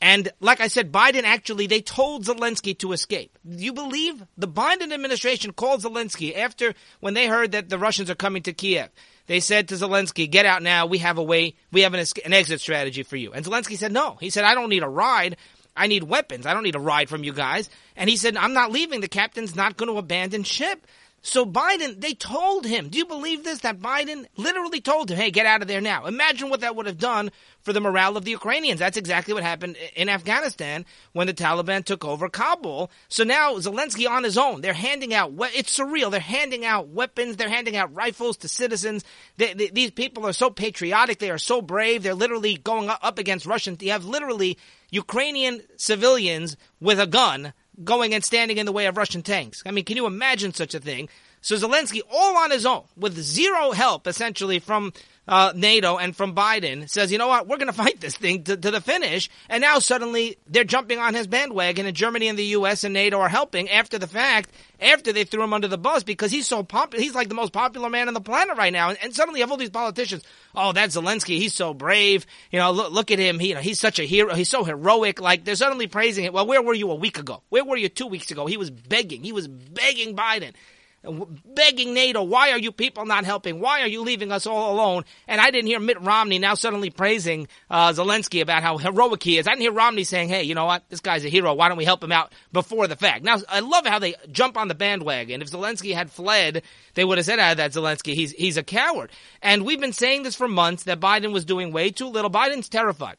And 0.00 0.28
like 0.40 0.60
I 0.60 0.68
said, 0.68 0.92
Biden 0.92 1.24
actually, 1.24 1.66
they 1.66 1.80
told 1.80 2.24
Zelensky 2.24 2.76
to 2.78 2.92
escape. 2.92 3.36
Do 3.48 3.64
you 3.64 3.72
believe 3.72 4.22
the 4.36 4.46
Biden 4.46 4.92
administration 4.92 5.52
called 5.52 5.82
Zelensky 5.82 6.36
after 6.36 6.74
when 7.00 7.14
they 7.14 7.26
heard 7.26 7.52
that 7.52 7.68
the 7.68 7.78
Russians 7.78 8.10
are 8.10 8.14
coming 8.14 8.42
to 8.44 8.52
Kiev? 8.52 8.90
They 9.26 9.40
said 9.40 9.68
to 9.68 9.74
Zelensky, 9.74 10.30
get 10.30 10.46
out 10.46 10.62
now. 10.62 10.86
We 10.86 10.98
have 10.98 11.18
a 11.18 11.22
way, 11.22 11.54
we 11.72 11.82
have 11.82 11.94
an, 11.94 12.04
an 12.24 12.32
exit 12.32 12.60
strategy 12.60 13.02
for 13.02 13.16
you. 13.16 13.32
And 13.32 13.44
Zelensky 13.44 13.76
said, 13.76 13.92
no. 13.92 14.16
He 14.20 14.30
said, 14.30 14.44
I 14.44 14.54
don't 14.54 14.70
need 14.70 14.82
a 14.82 14.88
ride. 14.88 15.36
I 15.76 15.86
need 15.86 16.04
weapons. 16.04 16.46
I 16.46 16.54
don't 16.54 16.64
need 16.64 16.76
a 16.76 16.80
ride 16.80 17.08
from 17.08 17.24
you 17.24 17.32
guys. 17.32 17.68
And 17.96 18.08
he 18.08 18.16
said, 18.16 18.36
I'm 18.36 18.54
not 18.54 18.72
leaving. 18.72 19.00
The 19.00 19.08
captain's 19.08 19.54
not 19.54 19.76
going 19.76 19.90
to 19.90 19.98
abandon 19.98 20.44
ship. 20.44 20.86
So 21.20 21.44
Biden, 21.44 22.00
they 22.00 22.14
told 22.14 22.64
him, 22.64 22.88
do 22.88 22.98
you 22.98 23.04
believe 23.04 23.42
this? 23.42 23.60
That 23.60 23.80
Biden 23.80 24.26
literally 24.36 24.80
told 24.80 25.10
him, 25.10 25.16
hey, 25.16 25.30
get 25.30 25.46
out 25.46 25.62
of 25.62 25.68
there 25.68 25.80
now. 25.80 26.06
Imagine 26.06 26.48
what 26.48 26.60
that 26.60 26.76
would 26.76 26.86
have 26.86 26.98
done 26.98 27.30
for 27.60 27.72
the 27.72 27.80
morale 27.80 28.16
of 28.16 28.24
the 28.24 28.30
Ukrainians. 28.30 28.78
That's 28.78 28.96
exactly 28.96 29.34
what 29.34 29.42
happened 29.42 29.76
in 29.96 30.08
Afghanistan 30.08 30.86
when 31.12 31.26
the 31.26 31.34
Taliban 31.34 31.84
took 31.84 32.04
over 32.04 32.28
Kabul. 32.28 32.90
So 33.08 33.24
now 33.24 33.54
Zelensky 33.54 34.08
on 34.08 34.22
his 34.22 34.38
own, 34.38 34.60
they're 34.60 34.72
handing 34.72 35.12
out, 35.12 35.32
it's 35.54 35.76
surreal. 35.76 36.10
They're 36.10 36.20
handing 36.20 36.64
out 36.64 36.88
weapons. 36.88 37.36
They're 37.36 37.48
handing 37.48 37.76
out 37.76 37.94
rifles 37.94 38.36
to 38.38 38.48
citizens. 38.48 39.04
They, 39.36 39.54
they, 39.54 39.68
these 39.70 39.90
people 39.90 40.24
are 40.24 40.32
so 40.32 40.50
patriotic. 40.50 41.18
They 41.18 41.30
are 41.30 41.38
so 41.38 41.60
brave. 41.60 42.04
They're 42.04 42.14
literally 42.14 42.56
going 42.56 42.88
up 42.88 43.18
against 43.18 43.44
Russians. 43.44 43.82
You 43.82 43.90
have 43.90 44.04
literally 44.04 44.56
Ukrainian 44.90 45.62
civilians 45.76 46.56
with 46.80 47.00
a 47.00 47.06
gun 47.06 47.52
going 47.84 48.14
and 48.14 48.24
standing 48.24 48.58
in 48.58 48.66
the 48.66 48.72
way 48.72 48.86
of 48.86 48.96
Russian 48.96 49.22
tanks. 49.22 49.62
I 49.66 49.70
mean, 49.70 49.84
can 49.84 49.96
you 49.96 50.06
imagine 50.06 50.52
such 50.54 50.74
a 50.74 50.80
thing? 50.80 51.08
So 51.40 51.56
Zelensky, 51.56 52.00
all 52.10 52.36
on 52.36 52.50
his 52.50 52.66
own, 52.66 52.84
with 52.96 53.16
zero 53.18 53.72
help 53.72 54.06
essentially 54.06 54.58
from 54.58 54.92
uh, 55.28 55.52
NATO 55.54 55.98
and 55.98 56.16
from 56.16 56.34
Biden 56.34 56.88
says, 56.88 57.12
you 57.12 57.18
know 57.18 57.28
what, 57.28 57.46
we're 57.46 57.58
going 57.58 57.66
to 57.72 57.72
fight 57.72 58.00
this 58.00 58.16
thing 58.16 58.44
to, 58.44 58.56
to, 58.56 58.70
the 58.70 58.80
finish. 58.80 59.28
And 59.48 59.60
now 59.60 59.78
suddenly 59.78 60.38
they're 60.46 60.64
jumping 60.64 60.98
on 60.98 61.14
his 61.14 61.26
bandwagon, 61.26 61.86
and 61.86 61.94
Germany 61.94 62.28
and 62.28 62.38
the 62.38 62.44
U.S. 62.44 62.84
and 62.84 62.94
NATO 62.94 63.20
are 63.20 63.28
helping 63.28 63.68
after 63.68 63.98
the 63.98 64.06
fact, 64.06 64.50
after 64.80 65.12
they 65.12 65.24
threw 65.24 65.42
him 65.42 65.52
under 65.52 65.68
the 65.68 65.78
bus 65.78 66.02
because 66.02 66.30
he's 66.30 66.46
so 66.46 66.62
popular. 66.62 67.02
He's 67.02 67.14
like 67.14 67.28
the 67.28 67.34
most 67.34 67.52
popular 67.52 67.90
man 67.90 68.08
on 68.08 68.14
the 68.14 68.20
planet 68.20 68.56
right 68.56 68.72
now. 68.72 68.88
And, 68.88 68.98
and 69.02 69.14
suddenly 69.14 69.40
you 69.40 69.44
have 69.44 69.50
all 69.50 69.58
these 69.58 69.70
politicians. 69.70 70.24
Oh, 70.54 70.72
that's 70.72 70.96
Zelensky. 70.96 71.36
He's 71.38 71.54
so 71.54 71.74
brave. 71.74 72.26
You 72.50 72.58
know, 72.58 72.72
look, 72.72 72.92
look 72.92 73.10
at 73.10 73.18
him. 73.18 73.38
He, 73.38 73.50
you 73.50 73.54
know, 73.54 73.60
he's 73.60 73.78
such 73.78 73.98
a 73.98 74.04
hero. 74.04 74.34
He's 74.34 74.48
so 74.48 74.64
heroic. 74.64 75.20
Like 75.20 75.44
they're 75.44 75.56
suddenly 75.56 75.88
praising 75.88 76.24
it. 76.24 76.32
Well, 76.32 76.46
where 76.46 76.62
were 76.62 76.74
you 76.74 76.90
a 76.90 76.94
week 76.94 77.18
ago? 77.18 77.42
Where 77.50 77.64
were 77.64 77.76
you 77.76 77.88
two 77.88 78.06
weeks 78.06 78.30
ago? 78.30 78.46
He 78.46 78.56
was 78.56 78.70
begging. 78.70 79.22
He 79.22 79.32
was 79.32 79.46
begging 79.46 80.16
Biden 80.16 80.54
begging 81.02 81.94
NATO, 81.94 82.22
why 82.22 82.50
are 82.50 82.58
you 82.58 82.72
people 82.72 83.06
not 83.06 83.24
helping? 83.24 83.60
Why 83.60 83.82
are 83.82 83.86
you 83.86 84.02
leaving 84.02 84.32
us 84.32 84.46
all 84.46 84.74
alone? 84.74 85.04
And 85.26 85.40
I 85.40 85.50
didn't 85.50 85.68
hear 85.68 85.78
Mitt 85.78 86.00
Romney 86.00 86.38
now 86.38 86.54
suddenly 86.54 86.90
praising 86.90 87.48
uh, 87.70 87.92
Zelensky 87.92 88.42
about 88.42 88.62
how 88.62 88.78
heroic 88.78 89.22
he 89.22 89.38
is. 89.38 89.46
I 89.46 89.50
didn't 89.50 89.62
hear 89.62 89.72
Romney 89.72 90.04
saying, 90.04 90.28
hey, 90.28 90.42
you 90.42 90.54
know 90.54 90.64
what? 90.64 90.82
This 90.88 91.00
guy's 91.00 91.24
a 91.24 91.28
hero. 91.28 91.54
Why 91.54 91.68
don't 91.68 91.78
we 91.78 91.84
help 91.84 92.02
him 92.02 92.12
out 92.12 92.32
before 92.52 92.88
the 92.88 92.96
fact? 92.96 93.24
Now, 93.24 93.38
I 93.48 93.60
love 93.60 93.86
how 93.86 93.98
they 93.98 94.16
jump 94.32 94.56
on 94.56 94.68
the 94.68 94.74
bandwagon. 94.74 95.40
If 95.40 95.50
Zelensky 95.50 95.94
had 95.94 96.10
fled, 96.10 96.62
they 96.94 97.04
would 97.04 97.18
have 97.18 97.26
said, 97.26 97.38
ah, 97.38 97.54
that 97.54 97.72
Zelensky, 97.72 98.14
he's, 98.14 98.32
he's 98.32 98.56
a 98.56 98.62
coward. 98.62 99.10
And 99.40 99.64
we've 99.64 99.80
been 99.80 99.92
saying 99.92 100.24
this 100.24 100.34
for 100.34 100.48
months 100.48 100.84
that 100.84 101.00
Biden 101.00 101.32
was 101.32 101.44
doing 101.44 101.72
way 101.72 101.90
too 101.90 102.08
little. 102.08 102.30
Biden's 102.30 102.68
terrified. 102.68 103.16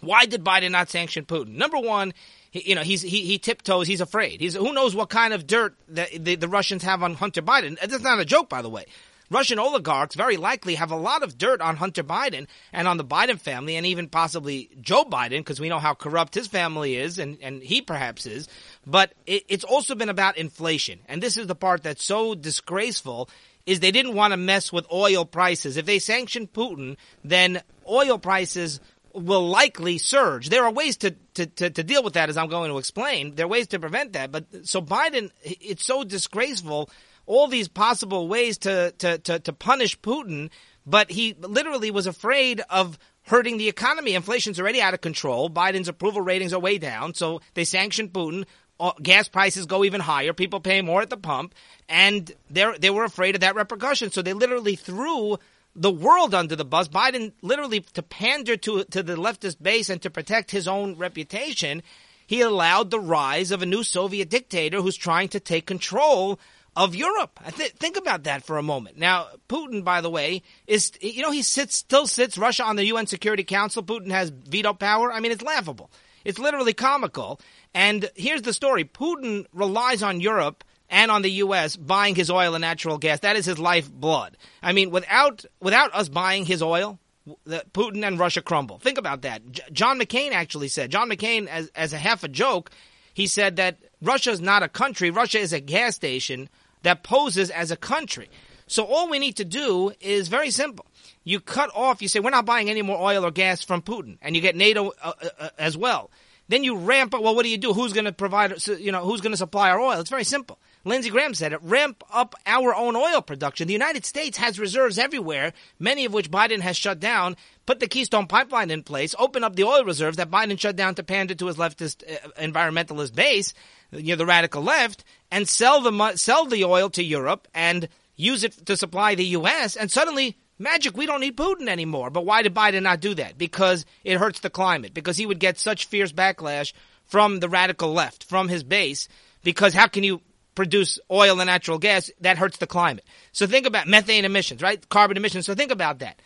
Why 0.00 0.26
did 0.26 0.42
Biden 0.42 0.72
not 0.72 0.90
sanction 0.90 1.24
Putin? 1.24 1.54
Number 1.54 1.78
one, 1.78 2.12
he, 2.52 2.68
you 2.68 2.74
know, 2.74 2.82
he's 2.82 3.02
he, 3.02 3.22
he 3.22 3.38
tiptoes. 3.38 3.88
He's 3.88 4.02
afraid. 4.02 4.40
He's 4.40 4.54
who 4.54 4.72
knows 4.72 4.94
what 4.94 5.08
kind 5.08 5.32
of 5.32 5.46
dirt 5.46 5.74
the, 5.88 6.06
the, 6.16 6.36
the 6.36 6.48
Russians 6.48 6.84
have 6.84 7.02
on 7.02 7.14
Hunter 7.14 7.42
Biden. 7.42 7.80
That's 7.80 8.04
not 8.04 8.20
a 8.20 8.24
joke, 8.24 8.48
by 8.48 8.62
the 8.62 8.68
way. 8.68 8.84
Russian 9.30 9.58
oligarchs 9.58 10.14
very 10.14 10.36
likely 10.36 10.74
have 10.74 10.90
a 10.90 10.96
lot 10.96 11.22
of 11.22 11.38
dirt 11.38 11.62
on 11.62 11.76
Hunter 11.76 12.04
Biden 12.04 12.46
and 12.70 12.86
on 12.86 12.98
the 12.98 13.04
Biden 13.04 13.40
family 13.40 13.76
and 13.76 13.86
even 13.86 14.10
possibly 14.10 14.68
Joe 14.82 15.04
Biden 15.04 15.38
because 15.38 15.58
we 15.58 15.70
know 15.70 15.78
how 15.78 15.94
corrupt 15.94 16.34
his 16.34 16.46
family 16.46 16.96
is 16.96 17.18
and, 17.18 17.38
and 17.40 17.62
he 17.62 17.80
perhaps 17.80 18.26
is. 18.26 18.46
But 18.86 19.14
it, 19.26 19.44
it's 19.48 19.64
also 19.64 19.94
been 19.94 20.10
about 20.10 20.36
inflation. 20.36 20.98
And 21.08 21.22
this 21.22 21.38
is 21.38 21.46
the 21.46 21.54
part 21.54 21.82
that's 21.82 22.04
so 22.04 22.34
disgraceful 22.34 23.30
is 23.64 23.80
they 23.80 23.90
didn't 23.90 24.14
want 24.14 24.32
to 24.32 24.36
mess 24.36 24.70
with 24.70 24.86
oil 24.92 25.24
prices. 25.24 25.78
If 25.78 25.86
they 25.86 25.98
sanctioned 25.98 26.52
Putin, 26.52 26.98
then 27.24 27.62
oil 27.88 28.18
prices 28.18 28.80
will 29.14 29.48
likely 29.48 29.98
surge. 29.98 30.48
There 30.48 30.64
are 30.64 30.72
ways 30.72 30.96
to, 30.98 31.12
to, 31.34 31.46
to, 31.46 31.70
to, 31.70 31.82
deal 31.82 32.02
with 32.02 32.14
that, 32.14 32.28
as 32.28 32.36
I'm 32.36 32.48
going 32.48 32.70
to 32.70 32.78
explain. 32.78 33.34
There 33.34 33.46
are 33.46 33.48
ways 33.48 33.68
to 33.68 33.78
prevent 33.78 34.14
that. 34.14 34.32
But 34.32 34.66
so 34.66 34.80
Biden, 34.80 35.30
it's 35.42 35.84
so 35.84 36.04
disgraceful, 36.04 36.90
all 37.26 37.48
these 37.48 37.68
possible 37.68 38.28
ways 38.28 38.58
to, 38.58 38.92
to, 38.98 39.18
to, 39.18 39.38
to 39.40 39.52
punish 39.52 39.98
Putin, 40.00 40.50
but 40.86 41.10
he 41.10 41.34
literally 41.38 41.90
was 41.90 42.06
afraid 42.06 42.62
of 42.68 42.98
hurting 43.22 43.58
the 43.58 43.68
economy. 43.68 44.14
Inflation's 44.14 44.58
already 44.58 44.80
out 44.80 44.94
of 44.94 45.00
control. 45.00 45.48
Biden's 45.48 45.88
approval 45.88 46.22
ratings 46.22 46.52
are 46.52 46.60
way 46.60 46.78
down. 46.78 47.14
So 47.14 47.40
they 47.54 47.64
sanction 47.64 48.08
Putin. 48.08 48.46
Uh, 48.80 48.92
gas 49.00 49.28
prices 49.28 49.66
go 49.66 49.84
even 49.84 50.00
higher. 50.00 50.32
People 50.32 50.60
pay 50.60 50.82
more 50.82 51.02
at 51.02 51.10
the 51.10 51.16
pump. 51.16 51.54
And 51.88 52.32
they 52.50 52.66
they 52.80 52.90
were 52.90 53.04
afraid 53.04 53.36
of 53.36 53.42
that 53.42 53.54
repercussion. 53.54 54.10
So 54.10 54.22
they 54.22 54.32
literally 54.32 54.74
threw 54.74 55.38
the 55.74 55.90
world 55.90 56.34
under 56.34 56.56
the 56.56 56.64
bus. 56.64 56.88
Biden 56.88 57.32
literally 57.42 57.80
to 57.80 58.02
pander 58.02 58.56
to 58.58 58.84
to 58.84 59.02
the 59.02 59.16
leftist 59.16 59.62
base 59.62 59.88
and 59.88 60.00
to 60.02 60.10
protect 60.10 60.50
his 60.50 60.68
own 60.68 60.96
reputation, 60.96 61.82
he 62.26 62.40
allowed 62.40 62.90
the 62.90 63.00
rise 63.00 63.50
of 63.50 63.62
a 63.62 63.66
new 63.66 63.82
Soviet 63.82 64.28
dictator 64.28 64.80
who's 64.80 64.96
trying 64.96 65.28
to 65.28 65.40
take 65.40 65.66
control 65.66 66.38
of 66.74 66.94
Europe. 66.94 67.38
Th- 67.56 67.72
think 67.72 67.96
about 67.96 68.24
that 68.24 68.44
for 68.44 68.56
a 68.56 68.62
moment. 68.62 68.96
Now, 68.96 69.28
Putin, 69.48 69.84
by 69.84 70.00
the 70.00 70.10
way, 70.10 70.42
is 70.66 70.92
you 71.00 71.22
know 71.22 71.30
he 71.30 71.42
sits 71.42 71.76
still 71.76 72.06
sits 72.06 72.38
Russia 72.38 72.64
on 72.64 72.76
the 72.76 72.86
UN 72.86 73.06
Security 73.06 73.44
Council. 73.44 73.82
Putin 73.82 74.10
has 74.10 74.30
veto 74.30 74.72
power. 74.72 75.12
I 75.12 75.20
mean, 75.20 75.32
it's 75.32 75.42
laughable. 75.42 75.90
It's 76.24 76.38
literally 76.38 76.72
comical. 76.72 77.40
And 77.74 78.10
here's 78.14 78.42
the 78.42 78.52
story: 78.52 78.84
Putin 78.84 79.46
relies 79.52 80.02
on 80.02 80.20
Europe 80.20 80.64
and 80.92 81.10
on 81.10 81.22
the 81.22 81.30
U.S. 81.30 81.74
buying 81.74 82.14
his 82.14 82.30
oil 82.30 82.54
and 82.54 82.60
natural 82.60 82.98
gas. 82.98 83.20
That 83.20 83.34
is 83.34 83.46
his 83.46 83.58
lifeblood. 83.58 84.36
I 84.62 84.72
mean, 84.72 84.90
without 84.90 85.44
without 85.58 85.92
us 85.94 86.08
buying 86.08 86.44
his 86.44 86.62
oil, 86.62 87.00
Putin 87.48 88.06
and 88.06 88.18
Russia 88.18 88.42
crumble. 88.42 88.78
Think 88.78 88.98
about 88.98 89.22
that. 89.22 89.50
J- 89.50 89.62
John 89.72 89.98
McCain 89.98 90.32
actually 90.32 90.68
said. 90.68 90.90
John 90.90 91.10
McCain, 91.10 91.48
as 91.48 91.68
as 91.74 91.92
a 91.94 91.98
half 91.98 92.22
a 92.22 92.28
joke, 92.28 92.70
he 93.14 93.26
said 93.26 93.56
that 93.56 93.78
Russia 94.02 94.30
is 94.30 94.40
not 94.40 94.62
a 94.62 94.68
country. 94.68 95.10
Russia 95.10 95.38
is 95.38 95.52
a 95.52 95.60
gas 95.60 95.96
station 95.96 96.48
that 96.82 97.02
poses 97.02 97.50
as 97.50 97.70
a 97.70 97.76
country. 97.76 98.28
So 98.66 98.84
all 98.84 99.08
we 99.08 99.18
need 99.18 99.36
to 99.36 99.44
do 99.44 99.92
is 100.00 100.28
very 100.28 100.50
simple. 100.50 100.86
You 101.24 101.40
cut 101.40 101.70
off. 101.74 102.02
You 102.02 102.08
say 102.08 102.20
we're 102.20 102.30
not 102.30 102.46
buying 102.46 102.68
any 102.68 102.82
more 102.82 102.98
oil 102.98 103.24
or 103.24 103.30
gas 103.30 103.64
from 103.64 103.80
Putin, 103.80 104.18
and 104.20 104.36
you 104.36 104.42
get 104.42 104.56
NATO 104.56 104.92
uh, 105.02 105.12
uh, 105.22 105.28
uh 105.38 105.48
as 105.58 105.76
well. 105.76 106.10
Then 106.48 106.64
you 106.64 106.76
ramp 106.76 107.14
up. 107.14 107.22
Well, 107.22 107.34
what 107.34 107.44
do 107.44 107.48
you 107.48 107.56
do? 107.56 107.72
Who's 107.72 107.94
going 107.94 108.04
to 108.04 108.12
provide? 108.12 108.52
You 108.66 108.92
know, 108.92 109.04
who's 109.04 109.22
going 109.22 109.32
to 109.32 109.38
supply 109.38 109.70
our 109.70 109.80
oil? 109.80 110.00
It's 110.00 110.10
very 110.10 110.24
simple. 110.24 110.58
Lindsey 110.84 111.10
Graham 111.10 111.34
said 111.34 111.52
it, 111.52 111.62
ramp 111.62 112.02
up 112.12 112.34
our 112.44 112.74
own 112.74 112.96
oil 112.96 113.22
production. 113.22 113.66
The 113.66 113.72
United 113.72 114.04
States 114.04 114.38
has 114.38 114.58
reserves 114.58 114.98
everywhere, 114.98 115.52
many 115.78 116.04
of 116.04 116.12
which 116.12 116.30
Biden 116.30 116.60
has 116.60 116.76
shut 116.76 116.98
down. 116.98 117.36
Put 117.66 117.78
the 117.78 117.86
Keystone 117.86 118.26
Pipeline 118.26 118.70
in 118.70 118.82
place, 118.82 119.14
open 119.18 119.44
up 119.44 119.54
the 119.54 119.64
oil 119.64 119.84
reserves 119.84 120.16
that 120.16 120.30
Biden 120.30 120.58
shut 120.58 120.74
down 120.74 120.96
to 120.96 121.04
pander 121.04 121.34
to 121.34 121.46
his 121.46 121.56
leftist 121.56 122.02
uh, 122.10 122.28
environmentalist 122.40 123.14
base, 123.14 123.54
you 123.92 124.14
know, 124.14 124.16
the 124.16 124.26
radical 124.26 124.62
left, 124.62 125.04
and 125.30 125.48
sell 125.48 125.80
the 125.80 126.16
sell 126.16 126.46
the 126.46 126.64
oil 126.64 126.90
to 126.90 127.04
Europe 127.04 127.46
and 127.54 127.88
use 128.16 128.42
it 128.42 128.66
to 128.66 128.76
supply 128.76 129.14
the 129.14 129.26
U.S. 129.26 129.76
And 129.76 129.90
suddenly, 129.90 130.36
magic, 130.58 130.96
we 130.96 131.06
don't 131.06 131.20
need 131.20 131.36
Putin 131.36 131.68
anymore. 131.68 132.10
But 132.10 132.26
why 132.26 132.42
did 132.42 132.54
Biden 132.54 132.82
not 132.82 133.00
do 133.00 133.14
that? 133.14 133.38
Because 133.38 133.86
it 134.02 134.18
hurts 134.18 134.40
the 134.40 134.50
climate. 134.50 134.94
Because 134.94 135.16
he 135.16 135.26
would 135.26 135.38
get 135.38 135.58
such 135.58 135.86
fierce 135.86 136.12
backlash 136.12 136.72
from 137.04 137.40
the 137.40 137.48
radical 137.48 137.92
left, 137.92 138.24
from 138.24 138.48
his 138.48 138.64
base. 138.64 139.08
Because 139.44 139.74
how 139.74 139.86
can 139.86 140.02
you 140.02 140.20
produce 140.54 140.98
oil 141.10 141.40
and 141.40 141.46
natural 141.46 141.78
gas, 141.78 142.10
that 142.20 142.38
hurts 142.38 142.58
the 142.58 142.66
climate. 142.66 143.04
So 143.32 143.46
think 143.46 143.66
about 143.66 143.86
methane 143.88 144.24
emissions, 144.24 144.62
right? 144.62 144.86
Carbon 144.88 145.16
emissions. 145.16 145.46
So 145.46 145.54
think 145.54 145.72
about 145.72 146.00
that. 146.00 146.20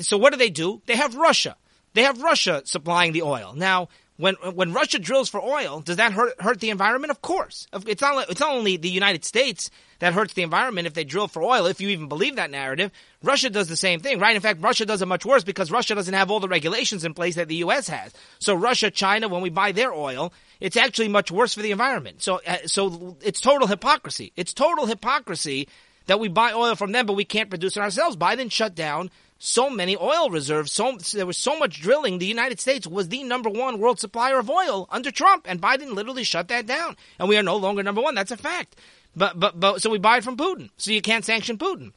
So 0.00 0.16
what 0.18 0.32
do 0.32 0.38
they 0.38 0.50
do? 0.50 0.80
They 0.86 0.96
have 0.96 1.14
Russia. 1.14 1.56
They 1.94 2.02
have 2.02 2.22
Russia 2.22 2.62
supplying 2.64 3.12
the 3.12 3.22
oil. 3.22 3.54
Now, 3.54 3.88
when 4.16 4.34
when 4.54 4.72
Russia 4.72 4.98
drills 4.98 5.28
for 5.28 5.40
oil, 5.40 5.80
does 5.80 5.96
that 5.96 6.12
hurt 6.12 6.40
hurt 6.40 6.60
the 6.60 6.70
environment? 6.70 7.10
Of 7.10 7.20
course. 7.20 7.66
It's 7.86 8.00
not 8.00 8.30
it's 8.30 8.40
not 8.40 8.52
only 8.52 8.76
the 8.76 8.88
United 8.88 9.24
States 9.24 9.70
that 10.04 10.12
hurts 10.12 10.34
the 10.34 10.42
environment 10.42 10.86
if 10.86 10.92
they 10.92 11.04
drill 11.04 11.28
for 11.28 11.42
oil. 11.42 11.64
If 11.64 11.80
you 11.80 11.88
even 11.88 12.08
believe 12.08 12.36
that 12.36 12.50
narrative, 12.50 12.90
Russia 13.22 13.48
does 13.48 13.68
the 13.68 13.76
same 13.76 14.00
thing, 14.00 14.18
right? 14.18 14.36
In 14.36 14.42
fact, 14.42 14.60
Russia 14.60 14.84
does 14.84 15.00
it 15.00 15.06
much 15.06 15.24
worse 15.24 15.44
because 15.44 15.70
Russia 15.70 15.94
doesn't 15.94 16.12
have 16.12 16.30
all 16.30 16.40
the 16.40 16.48
regulations 16.48 17.06
in 17.06 17.14
place 17.14 17.36
that 17.36 17.48
the 17.48 17.54
U.S. 17.56 17.88
has. 17.88 18.12
So 18.38 18.54
Russia, 18.54 18.90
China, 18.90 19.28
when 19.28 19.40
we 19.40 19.48
buy 19.48 19.72
their 19.72 19.94
oil, 19.94 20.30
it's 20.60 20.76
actually 20.76 21.08
much 21.08 21.30
worse 21.30 21.54
for 21.54 21.62
the 21.62 21.70
environment. 21.70 22.20
So 22.20 22.42
uh, 22.46 22.58
so 22.66 23.16
it's 23.22 23.40
total 23.40 23.66
hypocrisy. 23.66 24.34
It's 24.36 24.52
total 24.52 24.84
hypocrisy 24.84 25.68
that 26.04 26.20
we 26.20 26.28
buy 26.28 26.52
oil 26.52 26.74
from 26.74 26.92
them, 26.92 27.06
but 27.06 27.14
we 27.14 27.24
can't 27.24 27.48
produce 27.48 27.78
it 27.78 27.80
ourselves. 27.80 28.14
Biden 28.14 28.52
shut 28.52 28.74
down 28.74 29.10
so 29.38 29.70
many 29.70 29.96
oil 29.96 30.28
reserves. 30.28 30.70
So 30.70 30.98
there 31.14 31.24
was 31.24 31.38
so 31.38 31.58
much 31.58 31.80
drilling. 31.80 32.18
The 32.18 32.26
United 32.26 32.60
States 32.60 32.86
was 32.86 33.08
the 33.08 33.24
number 33.24 33.48
one 33.48 33.78
world 33.78 34.00
supplier 34.00 34.38
of 34.38 34.50
oil 34.50 34.86
under 34.90 35.10
Trump, 35.10 35.46
and 35.48 35.62
Biden 35.62 35.94
literally 35.94 36.24
shut 36.24 36.48
that 36.48 36.66
down. 36.66 36.94
And 37.18 37.26
we 37.26 37.38
are 37.38 37.42
no 37.42 37.56
longer 37.56 37.82
number 37.82 38.02
one. 38.02 38.14
That's 38.14 38.32
a 38.32 38.36
fact. 38.36 38.76
But 39.16 39.38
but 39.38 39.58
but 39.58 39.82
so 39.82 39.90
we 39.90 39.98
buy 39.98 40.18
it 40.18 40.24
from 40.24 40.36
Putin. 40.36 40.70
So 40.76 40.90
you 40.90 41.02
can't 41.02 41.24
sanction 41.24 41.58
Putin. 41.58 41.92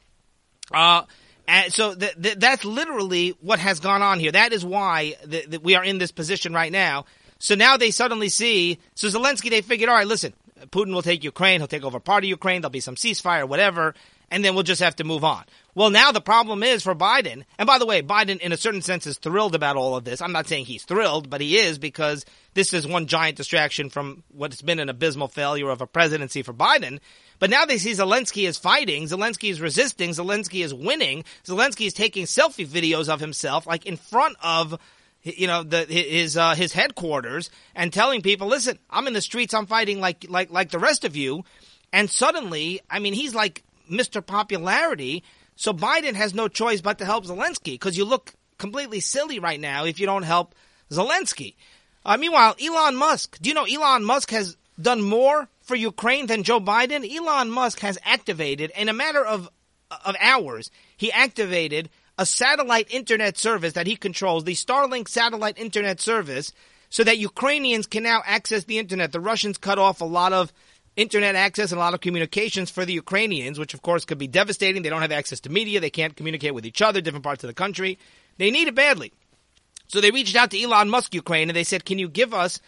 Uh, 0.72 1.02
and 1.46 1.72
so 1.72 1.94
th- 1.94 2.14
th- 2.20 2.36
that's 2.38 2.64
literally 2.64 3.30
what 3.40 3.58
has 3.58 3.80
gone 3.80 4.02
on 4.02 4.20
here. 4.20 4.32
That 4.32 4.52
is 4.52 4.64
why 4.64 5.16
th- 5.28 5.60
we 5.62 5.74
are 5.76 5.84
in 5.84 5.98
this 5.98 6.12
position 6.12 6.52
right 6.52 6.70
now. 6.70 7.06
So 7.38 7.54
now 7.54 7.76
they 7.76 7.90
suddenly 7.90 8.28
see. 8.28 8.78
So 8.94 9.08
Zelensky, 9.08 9.48
they 9.48 9.62
figured, 9.62 9.88
all 9.88 9.96
right, 9.96 10.06
listen, 10.06 10.34
Putin 10.66 10.92
will 10.92 11.02
take 11.02 11.24
Ukraine. 11.24 11.60
He'll 11.60 11.68
take 11.68 11.84
over 11.84 12.00
part 12.00 12.24
of 12.24 12.28
Ukraine. 12.28 12.60
There'll 12.60 12.70
be 12.70 12.80
some 12.80 12.96
ceasefire, 12.96 13.48
whatever 13.48 13.94
and 14.30 14.44
then 14.44 14.54
we'll 14.54 14.64
just 14.64 14.82
have 14.82 14.96
to 14.96 15.04
move 15.04 15.24
on. 15.24 15.44
Well, 15.78 15.90
now 15.90 16.10
the 16.10 16.20
problem 16.20 16.64
is 16.64 16.82
for 16.82 16.96
Biden, 16.96 17.44
and 17.56 17.64
by 17.64 17.78
the 17.78 17.86
way, 17.86 18.02
Biden 18.02 18.40
in 18.40 18.50
a 18.50 18.56
certain 18.56 18.82
sense 18.82 19.06
is 19.06 19.16
thrilled 19.16 19.54
about 19.54 19.76
all 19.76 19.94
of 19.94 20.02
this. 20.02 20.20
I'm 20.20 20.32
not 20.32 20.48
saying 20.48 20.64
he's 20.64 20.82
thrilled, 20.82 21.30
but 21.30 21.40
he 21.40 21.56
is 21.56 21.78
because 21.78 22.26
this 22.54 22.72
is 22.72 22.84
one 22.84 23.06
giant 23.06 23.36
distraction 23.36 23.88
from 23.88 24.24
what's 24.32 24.60
been 24.60 24.80
an 24.80 24.88
abysmal 24.88 25.28
failure 25.28 25.70
of 25.70 25.80
a 25.80 25.86
presidency 25.86 26.42
for 26.42 26.52
Biden. 26.52 26.98
But 27.38 27.50
now 27.50 27.64
they 27.64 27.78
see 27.78 27.92
Zelensky 27.92 28.48
is 28.48 28.58
fighting, 28.58 29.04
Zelensky 29.04 29.50
is 29.50 29.60
resisting, 29.60 30.10
Zelensky 30.10 30.64
is 30.64 30.74
winning, 30.74 31.22
Zelensky 31.44 31.86
is 31.86 31.94
taking 31.94 32.24
selfie 32.24 32.66
videos 32.66 33.08
of 33.08 33.20
himself, 33.20 33.64
like 33.64 33.86
in 33.86 33.96
front 33.96 34.36
of 34.42 34.80
you 35.22 35.46
know 35.46 35.62
the, 35.62 35.84
his 35.84 36.36
uh, 36.36 36.56
his 36.56 36.72
headquarters 36.72 37.50
and 37.76 37.92
telling 37.92 38.22
people, 38.22 38.48
"Listen, 38.48 38.80
I'm 38.90 39.06
in 39.06 39.12
the 39.12 39.22
streets. 39.22 39.54
I'm 39.54 39.66
fighting 39.66 40.00
like 40.00 40.26
like 40.28 40.50
like 40.50 40.72
the 40.72 40.80
rest 40.80 41.04
of 41.04 41.14
you." 41.14 41.44
And 41.92 42.10
suddenly, 42.10 42.80
I 42.90 42.98
mean, 42.98 43.12
he's 43.12 43.32
like 43.32 43.62
Mr. 43.88 44.26
Popularity. 44.26 45.22
So 45.58 45.72
Biden 45.72 46.14
has 46.14 46.34
no 46.34 46.46
choice 46.46 46.80
but 46.80 46.98
to 46.98 47.04
help 47.04 47.26
Zelensky 47.26 47.72
because 47.72 47.98
you 47.98 48.04
look 48.04 48.32
completely 48.58 49.00
silly 49.00 49.40
right 49.40 49.58
now 49.58 49.84
if 49.84 49.98
you 49.98 50.06
don't 50.06 50.22
help 50.22 50.54
Zelensky. 50.88 51.56
Uh, 52.06 52.16
meanwhile, 52.16 52.54
Elon 52.64 52.94
Musk. 52.94 53.38
Do 53.42 53.48
you 53.48 53.54
know 53.56 53.64
Elon 53.64 54.04
Musk 54.04 54.30
has 54.30 54.56
done 54.80 55.02
more 55.02 55.48
for 55.62 55.74
Ukraine 55.74 56.26
than 56.26 56.44
Joe 56.44 56.60
Biden? 56.60 57.04
Elon 57.04 57.50
Musk 57.50 57.80
has 57.80 57.98
activated 58.04 58.70
in 58.76 58.88
a 58.88 58.92
matter 58.92 59.24
of 59.24 59.50
of 60.04 60.14
hours. 60.20 60.70
He 60.96 61.10
activated 61.10 61.90
a 62.16 62.24
satellite 62.24 62.86
internet 62.90 63.36
service 63.36 63.72
that 63.72 63.88
he 63.88 63.96
controls, 63.96 64.44
the 64.44 64.54
Starlink 64.54 65.08
satellite 65.08 65.58
internet 65.58 66.00
service, 66.00 66.52
so 66.88 67.02
that 67.02 67.18
Ukrainians 67.18 67.88
can 67.88 68.04
now 68.04 68.22
access 68.24 68.64
the 68.64 68.78
internet. 68.78 69.10
The 69.10 69.20
Russians 69.20 69.58
cut 69.58 69.78
off 69.78 70.00
a 70.00 70.04
lot 70.04 70.32
of 70.32 70.52
internet 70.98 71.36
access 71.36 71.70
and 71.70 71.78
a 71.78 71.80
lot 71.80 71.94
of 71.94 72.00
communications 72.00 72.70
for 72.70 72.84
the 72.84 72.92
Ukrainians, 72.92 73.58
which 73.58 73.72
of 73.72 73.82
course 73.82 74.04
could 74.04 74.18
be 74.18 74.26
devastating. 74.26 74.82
They 74.82 74.88
don't 74.88 75.00
have 75.00 75.12
access 75.12 75.40
to 75.40 75.50
media. 75.50 75.78
They 75.78 75.90
can't 75.90 76.16
communicate 76.16 76.54
with 76.54 76.66
each 76.66 76.82
other, 76.82 77.00
different 77.00 77.24
parts 77.24 77.44
of 77.44 77.48
the 77.48 77.54
country. 77.54 77.98
They 78.36 78.50
need 78.50 78.68
it 78.68 78.74
badly. 78.74 79.12
So 79.86 80.00
they 80.00 80.10
reached 80.10 80.36
out 80.36 80.50
to 80.50 80.60
Elon 80.60 80.90
Musk 80.90 81.14
Ukraine 81.14 81.48
and 81.48 81.56
they 81.56 81.64
said, 81.64 81.84
can 81.84 81.98
you 81.98 82.08
give 82.08 82.34
us 82.34 82.60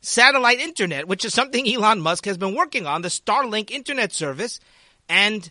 satellite 0.00 0.60
internet, 0.60 1.06
which 1.06 1.24
is 1.24 1.34
something 1.34 1.68
Elon 1.72 2.00
Musk 2.00 2.24
has 2.24 2.38
been 2.38 2.54
working 2.54 2.86
on, 2.86 3.02
the 3.02 3.08
Starlink 3.08 3.70
internet 3.70 4.12
service. 4.12 4.60
And 5.08 5.50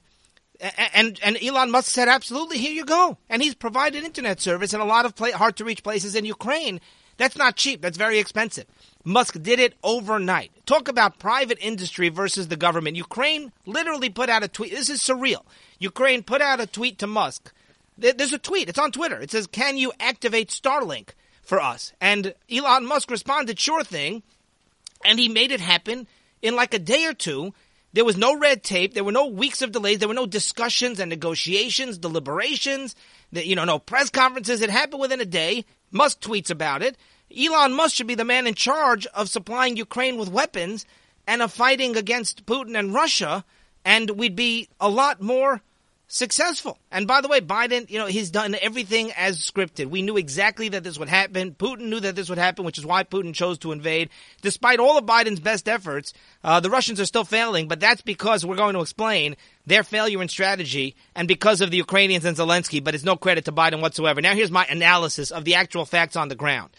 and 0.94 1.20
and 1.22 1.38
Elon 1.44 1.72
Musk 1.72 1.92
said, 1.92 2.08
absolutely, 2.08 2.58
here 2.58 2.74
you 2.74 2.86
go. 2.86 3.18
And 3.30 3.42
he's 3.44 3.54
provided 3.56 4.04
internet 4.04 4.42
service 4.42 4.74
in 4.74 4.82
a 4.82 4.86
lot 4.86 5.06
of 5.06 5.14
hard 5.34 5.58
to 5.58 5.66
reach 5.66 5.84
places 5.84 6.16
in 6.16 6.26
Ukraine. 6.26 6.82
That's 7.18 7.38
not 7.38 7.56
cheap. 7.56 7.82
That's 7.82 7.98
very 7.98 8.18
expensive. 8.18 8.66
Musk 9.04 9.42
did 9.42 9.60
it 9.60 9.74
overnight. 9.84 10.52
Talk 10.66 10.88
about 10.88 11.20
private 11.20 11.58
industry 11.60 12.10
versus 12.10 12.48
the 12.48 12.56
government. 12.56 12.96
Ukraine 12.96 13.52
literally 13.66 14.10
put 14.10 14.30
out 14.30 14.44
a 14.44 14.48
tweet. 14.48 14.72
This 14.72 14.90
is 14.90 15.02
surreal. 15.02 15.44
Ukraine 15.80 16.24
put 16.24 16.42
out 16.42 16.62
a 16.62 16.68
tweet 16.68 17.00
to 17.00 17.08
Musk. 17.08 17.52
There's 17.98 18.34
a 18.34 18.40
tweet. 18.40 18.70
It's 18.70 18.80
on 18.80 18.92
Twitter. 18.92 19.20
It 19.20 19.32
says, 19.32 19.46
"Can 19.46 19.78
you 19.78 19.92
activate 20.00 20.50
Starlink 20.50 21.10
for 21.44 21.60
us?" 21.60 21.92
And 22.00 22.34
Elon 22.50 22.86
Musk 22.86 23.12
responded, 23.12 23.60
"Sure 23.60 23.84
thing," 23.84 24.24
and 25.04 25.20
he 25.20 25.28
made 25.28 25.52
it 25.52 25.60
happen 25.60 26.08
in 26.42 26.56
like 26.56 26.74
a 26.74 26.80
day 26.80 27.06
or 27.06 27.14
two. 27.14 27.54
There 27.92 28.06
was 28.06 28.18
no 28.18 28.36
red 28.36 28.64
tape. 28.64 28.94
There 28.94 29.04
were 29.04 29.12
no 29.12 29.28
weeks 29.28 29.62
of 29.62 29.72
delays. 29.72 30.00
There 30.00 30.08
were 30.08 30.16
no 30.16 30.26
discussions 30.26 31.00
and 31.00 31.10
negotiations, 31.10 32.00
deliberations. 32.00 32.96
You 33.32 33.56
know, 33.56 33.66
no 33.66 33.78
press 33.78 34.10
conferences. 34.10 34.62
It 34.62 34.72
happened 34.72 35.02
within 35.02 35.22
a 35.22 35.26
day. 35.26 35.66
Musk 35.92 36.22
tweets 36.22 36.50
about 36.50 36.82
it. 36.82 36.98
Elon 37.36 37.74
Musk 37.74 37.96
should 37.96 38.08
be 38.08 38.16
the 38.16 38.26
man 38.26 38.48
in 38.48 38.54
charge 38.54 39.06
of 39.08 39.30
supplying 39.30 39.78
Ukraine 39.78 40.18
with 40.18 40.30
weapons 40.30 40.86
and 41.28 41.42
of 41.42 41.52
fighting 41.52 41.96
against 41.96 42.46
Putin 42.46 42.78
and 42.78 42.94
Russia, 42.94 43.44
and 43.86 44.10
we'd 44.12 44.36
be 44.36 44.70
a 44.80 44.90
lot 44.90 45.22
more 45.22 45.62
successful. 46.08 46.78
And 46.92 47.08
by 47.08 47.22
the 47.22 47.28
way, 47.28 47.42
Biden, 47.42 47.90
you 47.90 47.98
know, 47.98 48.06
he's 48.06 48.30
done 48.30 48.56
everything 48.62 49.12
as 49.14 49.40
scripted. 49.40 49.88
We 49.88 50.04
knew 50.04 50.16
exactly 50.16 50.70
that 50.70 50.84
this 50.84 51.00
would 51.00 51.10
happen. 51.10 51.56
Putin 51.56 51.88
knew 51.90 52.00
that 52.02 52.16
this 52.16 52.30
would 52.30 52.38
happen, 52.38 52.66
which 52.66 52.78
is 52.78 52.86
why 52.86 53.04
Putin 53.04 53.34
chose 53.34 53.58
to 53.60 53.72
invade. 53.72 54.10
Despite 54.42 54.80
all 54.80 54.98
of 54.98 55.06
Biden's 55.06 55.40
best 55.40 55.68
efforts, 55.68 56.14
uh, 56.44 56.60
the 56.60 56.70
Russians 56.70 57.00
are 57.00 57.06
still 57.06 57.24
failing, 57.24 57.68
but 57.68 57.80
that's 57.80 58.02
because 58.02 58.46
we're 58.46 58.56
going 58.56 58.76
to 58.76 58.82
explain 58.82 59.36
their 59.66 59.84
failure 59.84 60.22
in 60.22 60.30
strategy 60.30 60.96
and 61.16 61.28
because 61.28 61.62
of 61.62 61.72
the 61.72 61.78
Ukrainians 61.78 62.26
and 62.26 62.38
Zelensky, 62.38 62.84
but 62.84 62.94
it's 62.94 63.04
no 63.04 63.16
credit 63.16 63.46
to 63.46 63.52
Biden 63.52 63.82
whatsoever. 63.82 64.22
Now 64.22 64.36
here's 64.36 64.52
my 64.52 64.66
analysis 64.70 65.32
of 65.32 65.46
the 65.46 65.56
actual 65.56 65.86
facts 65.86 66.16
on 66.16 66.28
the 66.28 66.36
ground. 66.36 66.70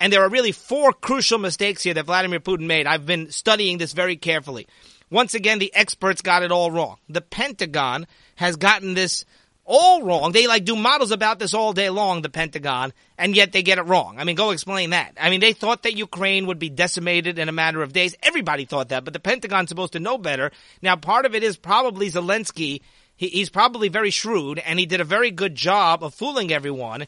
And 0.00 0.12
there 0.12 0.22
are 0.22 0.28
really 0.28 0.52
four 0.52 0.92
crucial 0.92 1.38
mistakes 1.38 1.82
here 1.82 1.94
that 1.94 2.06
Vladimir 2.06 2.40
Putin 2.40 2.66
made. 2.66 2.86
I've 2.86 3.06
been 3.06 3.30
studying 3.30 3.78
this 3.78 3.92
very 3.92 4.16
carefully. 4.16 4.66
Once 5.10 5.34
again, 5.34 5.58
the 5.58 5.74
experts 5.74 6.22
got 6.22 6.42
it 6.42 6.52
all 6.52 6.70
wrong. 6.70 6.96
The 7.08 7.20
Pentagon 7.20 8.06
has 8.36 8.56
gotten 8.56 8.94
this 8.94 9.24
all 9.64 10.02
wrong. 10.02 10.32
They 10.32 10.46
like 10.46 10.64
do 10.64 10.74
models 10.76 11.10
about 11.10 11.38
this 11.38 11.52
all 11.52 11.72
day 11.72 11.90
long, 11.90 12.22
the 12.22 12.30
Pentagon, 12.30 12.92
and 13.18 13.36
yet 13.36 13.52
they 13.52 13.62
get 13.62 13.78
it 13.78 13.82
wrong. 13.82 14.18
I 14.18 14.24
mean, 14.24 14.34
go 14.34 14.50
explain 14.50 14.90
that. 14.90 15.12
I 15.20 15.30
mean, 15.30 15.40
they 15.40 15.52
thought 15.52 15.82
that 15.82 15.96
Ukraine 15.96 16.46
would 16.46 16.58
be 16.58 16.70
decimated 16.70 17.38
in 17.38 17.48
a 17.48 17.52
matter 17.52 17.82
of 17.82 17.92
days. 17.92 18.16
Everybody 18.22 18.64
thought 18.64 18.88
that, 18.88 19.04
but 19.04 19.12
the 19.12 19.20
Pentagon's 19.20 19.68
supposed 19.68 19.92
to 19.92 20.00
know 20.00 20.16
better. 20.16 20.52
Now, 20.80 20.96
part 20.96 21.26
of 21.26 21.34
it 21.34 21.42
is 21.42 21.56
probably 21.56 22.10
Zelensky. 22.10 22.80
He, 23.16 23.28
he's 23.28 23.50
probably 23.50 23.88
very 23.88 24.10
shrewd, 24.10 24.58
and 24.58 24.78
he 24.78 24.86
did 24.86 25.02
a 25.02 25.04
very 25.04 25.30
good 25.30 25.54
job 25.54 26.02
of 26.02 26.14
fooling 26.14 26.50
everyone 26.50 27.06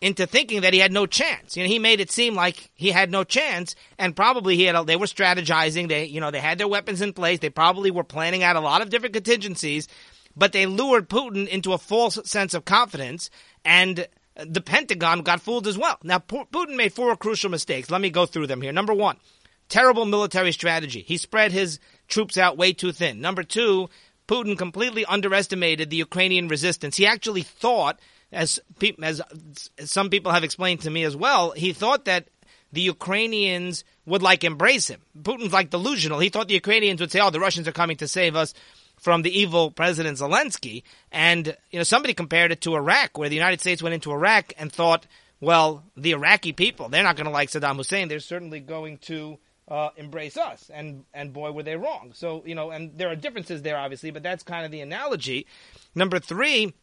into 0.00 0.26
thinking 0.26 0.62
that 0.62 0.72
he 0.72 0.78
had 0.78 0.92
no 0.92 1.06
chance. 1.06 1.56
You 1.56 1.62
know, 1.62 1.68
he 1.68 1.78
made 1.78 2.00
it 2.00 2.10
seem 2.10 2.34
like 2.34 2.70
he 2.74 2.90
had 2.90 3.10
no 3.10 3.22
chance, 3.24 3.74
and 3.98 4.16
probably 4.16 4.56
he 4.56 4.64
had. 4.64 4.74
A, 4.74 4.84
they 4.84 4.96
were 4.96 5.06
strategizing. 5.06 5.88
They, 5.88 6.06
you 6.06 6.20
know, 6.20 6.30
they 6.30 6.40
had 6.40 6.58
their 6.58 6.68
weapons 6.68 7.02
in 7.02 7.12
place. 7.12 7.38
They 7.40 7.50
probably 7.50 7.90
were 7.90 8.04
planning 8.04 8.42
out 8.42 8.56
a 8.56 8.60
lot 8.60 8.82
of 8.82 8.90
different 8.90 9.14
contingencies, 9.14 9.88
but 10.34 10.52
they 10.52 10.66
lured 10.66 11.08
Putin 11.08 11.46
into 11.48 11.72
a 11.72 11.78
false 11.78 12.18
sense 12.24 12.54
of 12.54 12.64
confidence, 12.64 13.30
and 13.64 14.06
the 14.34 14.62
Pentagon 14.62 15.20
got 15.20 15.42
fooled 15.42 15.66
as 15.66 15.76
well. 15.76 15.98
Now, 16.02 16.18
Putin 16.18 16.76
made 16.76 16.94
four 16.94 17.14
crucial 17.16 17.50
mistakes. 17.50 17.90
Let 17.90 18.00
me 18.00 18.10
go 18.10 18.24
through 18.24 18.46
them 18.46 18.62
here. 18.62 18.72
Number 18.72 18.94
one, 18.94 19.18
terrible 19.68 20.06
military 20.06 20.52
strategy. 20.52 21.04
He 21.06 21.18
spread 21.18 21.52
his 21.52 21.78
troops 22.08 22.38
out 22.38 22.56
way 22.56 22.72
too 22.72 22.92
thin. 22.92 23.20
Number 23.20 23.42
two, 23.42 23.90
Putin 24.26 24.56
completely 24.56 25.04
underestimated 25.04 25.90
the 25.90 25.96
Ukrainian 25.96 26.48
resistance. 26.48 26.96
He 26.96 27.06
actually 27.06 27.42
thought 27.42 28.00
as 28.32 28.60
as 29.02 29.20
some 29.78 30.10
people 30.10 30.32
have 30.32 30.44
explained 30.44 30.82
to 30.82 30.90
me 30.90 31.04
as 31.04 31.16
well, 31.16 31.52
he 31.52 31.72
thought 31.72 32.04
that 32.04 32.28
the 32.72 32.80
Ukrainians 32.80 33.84
would 34.06 34.22
like 34.22 34.44
embrace 34.44 34.88
him. 34.88 35.00
Putin's 35.20 35.52
like 35.52 35.70
delusional. 35.70 36.20
He 36.20 36.28
thought 36.28 36.48
the 36.48 36.54
Ukrainians 36.54 37.00
would 37.00 37.10
say, 37.10 37.20
"Oh, 37.20 37.30
the 37.30 37.40
Russians 37.40 37.66
are 37.68 37.72
coming 37.72 37.96
to 37.98 38.08
save 38.08 38.36
us." 38.36 38.54
From 38.98 39.22
the 39.22 39.38
evil 39.40 39.70
President 39.70 40.18
Zelensky, 40.18 40.82
and 41.10 41.56
you 41.70 41.78
know 41.78 41.84
somebody 41.84 42.12
compared 42.12 42.52
it 42.52 42.60
to 42.60 42.74
Iraq, 42.74 43.16
where 43.16 43.30
the 43.30 43.34
United 43.34 43.58
States 43.58 43.82
went 43.82 43.94
into 43.94 44.12
Iraq 44.12 44.52
and 44.58 44.70
thought, 44.70 45.06
well, 45.40 45.84
the 45.96 46.10
Iraqi 46.10 46.52
people, 46.52 46.88
they're 46.88 47.02
not 47.02 47.16
going 47.16 47.24
to 47.24 47.32
like 47.32 47.48
Saddam 47.48 47.76
Hussein. 47.76 48.08
They're 48.08 48.20
certainly 48.20 48.60
going 48.60 48.98
to 48.98 49.38
uh, 49.68 49.90
embrace 49.96 50.36
us. 50.36 50.70
And 50.72 51.04
and 51.14 51.32
boy, 51.32 51.52
were 51.52 51.62
they 51.62 51.76
wrong. 51.76 52.12
So 52.14 52.42
you 52.44 52.54
know, 52.54 52.70
and 52.70 52.96
there 52.98 53.08
are 53.08 53.16
differences 53.16 53.62
there, 53.62 53.78
obviously, 53.78 54.10
but 54.10 54.22
that's 54.22 54.42
kind 54.42 54.66
of 54.66 54.70
the 54.70 54.80
analogy. 54.80 55.46
Number 55.94 56.18
three, 56.18 56.74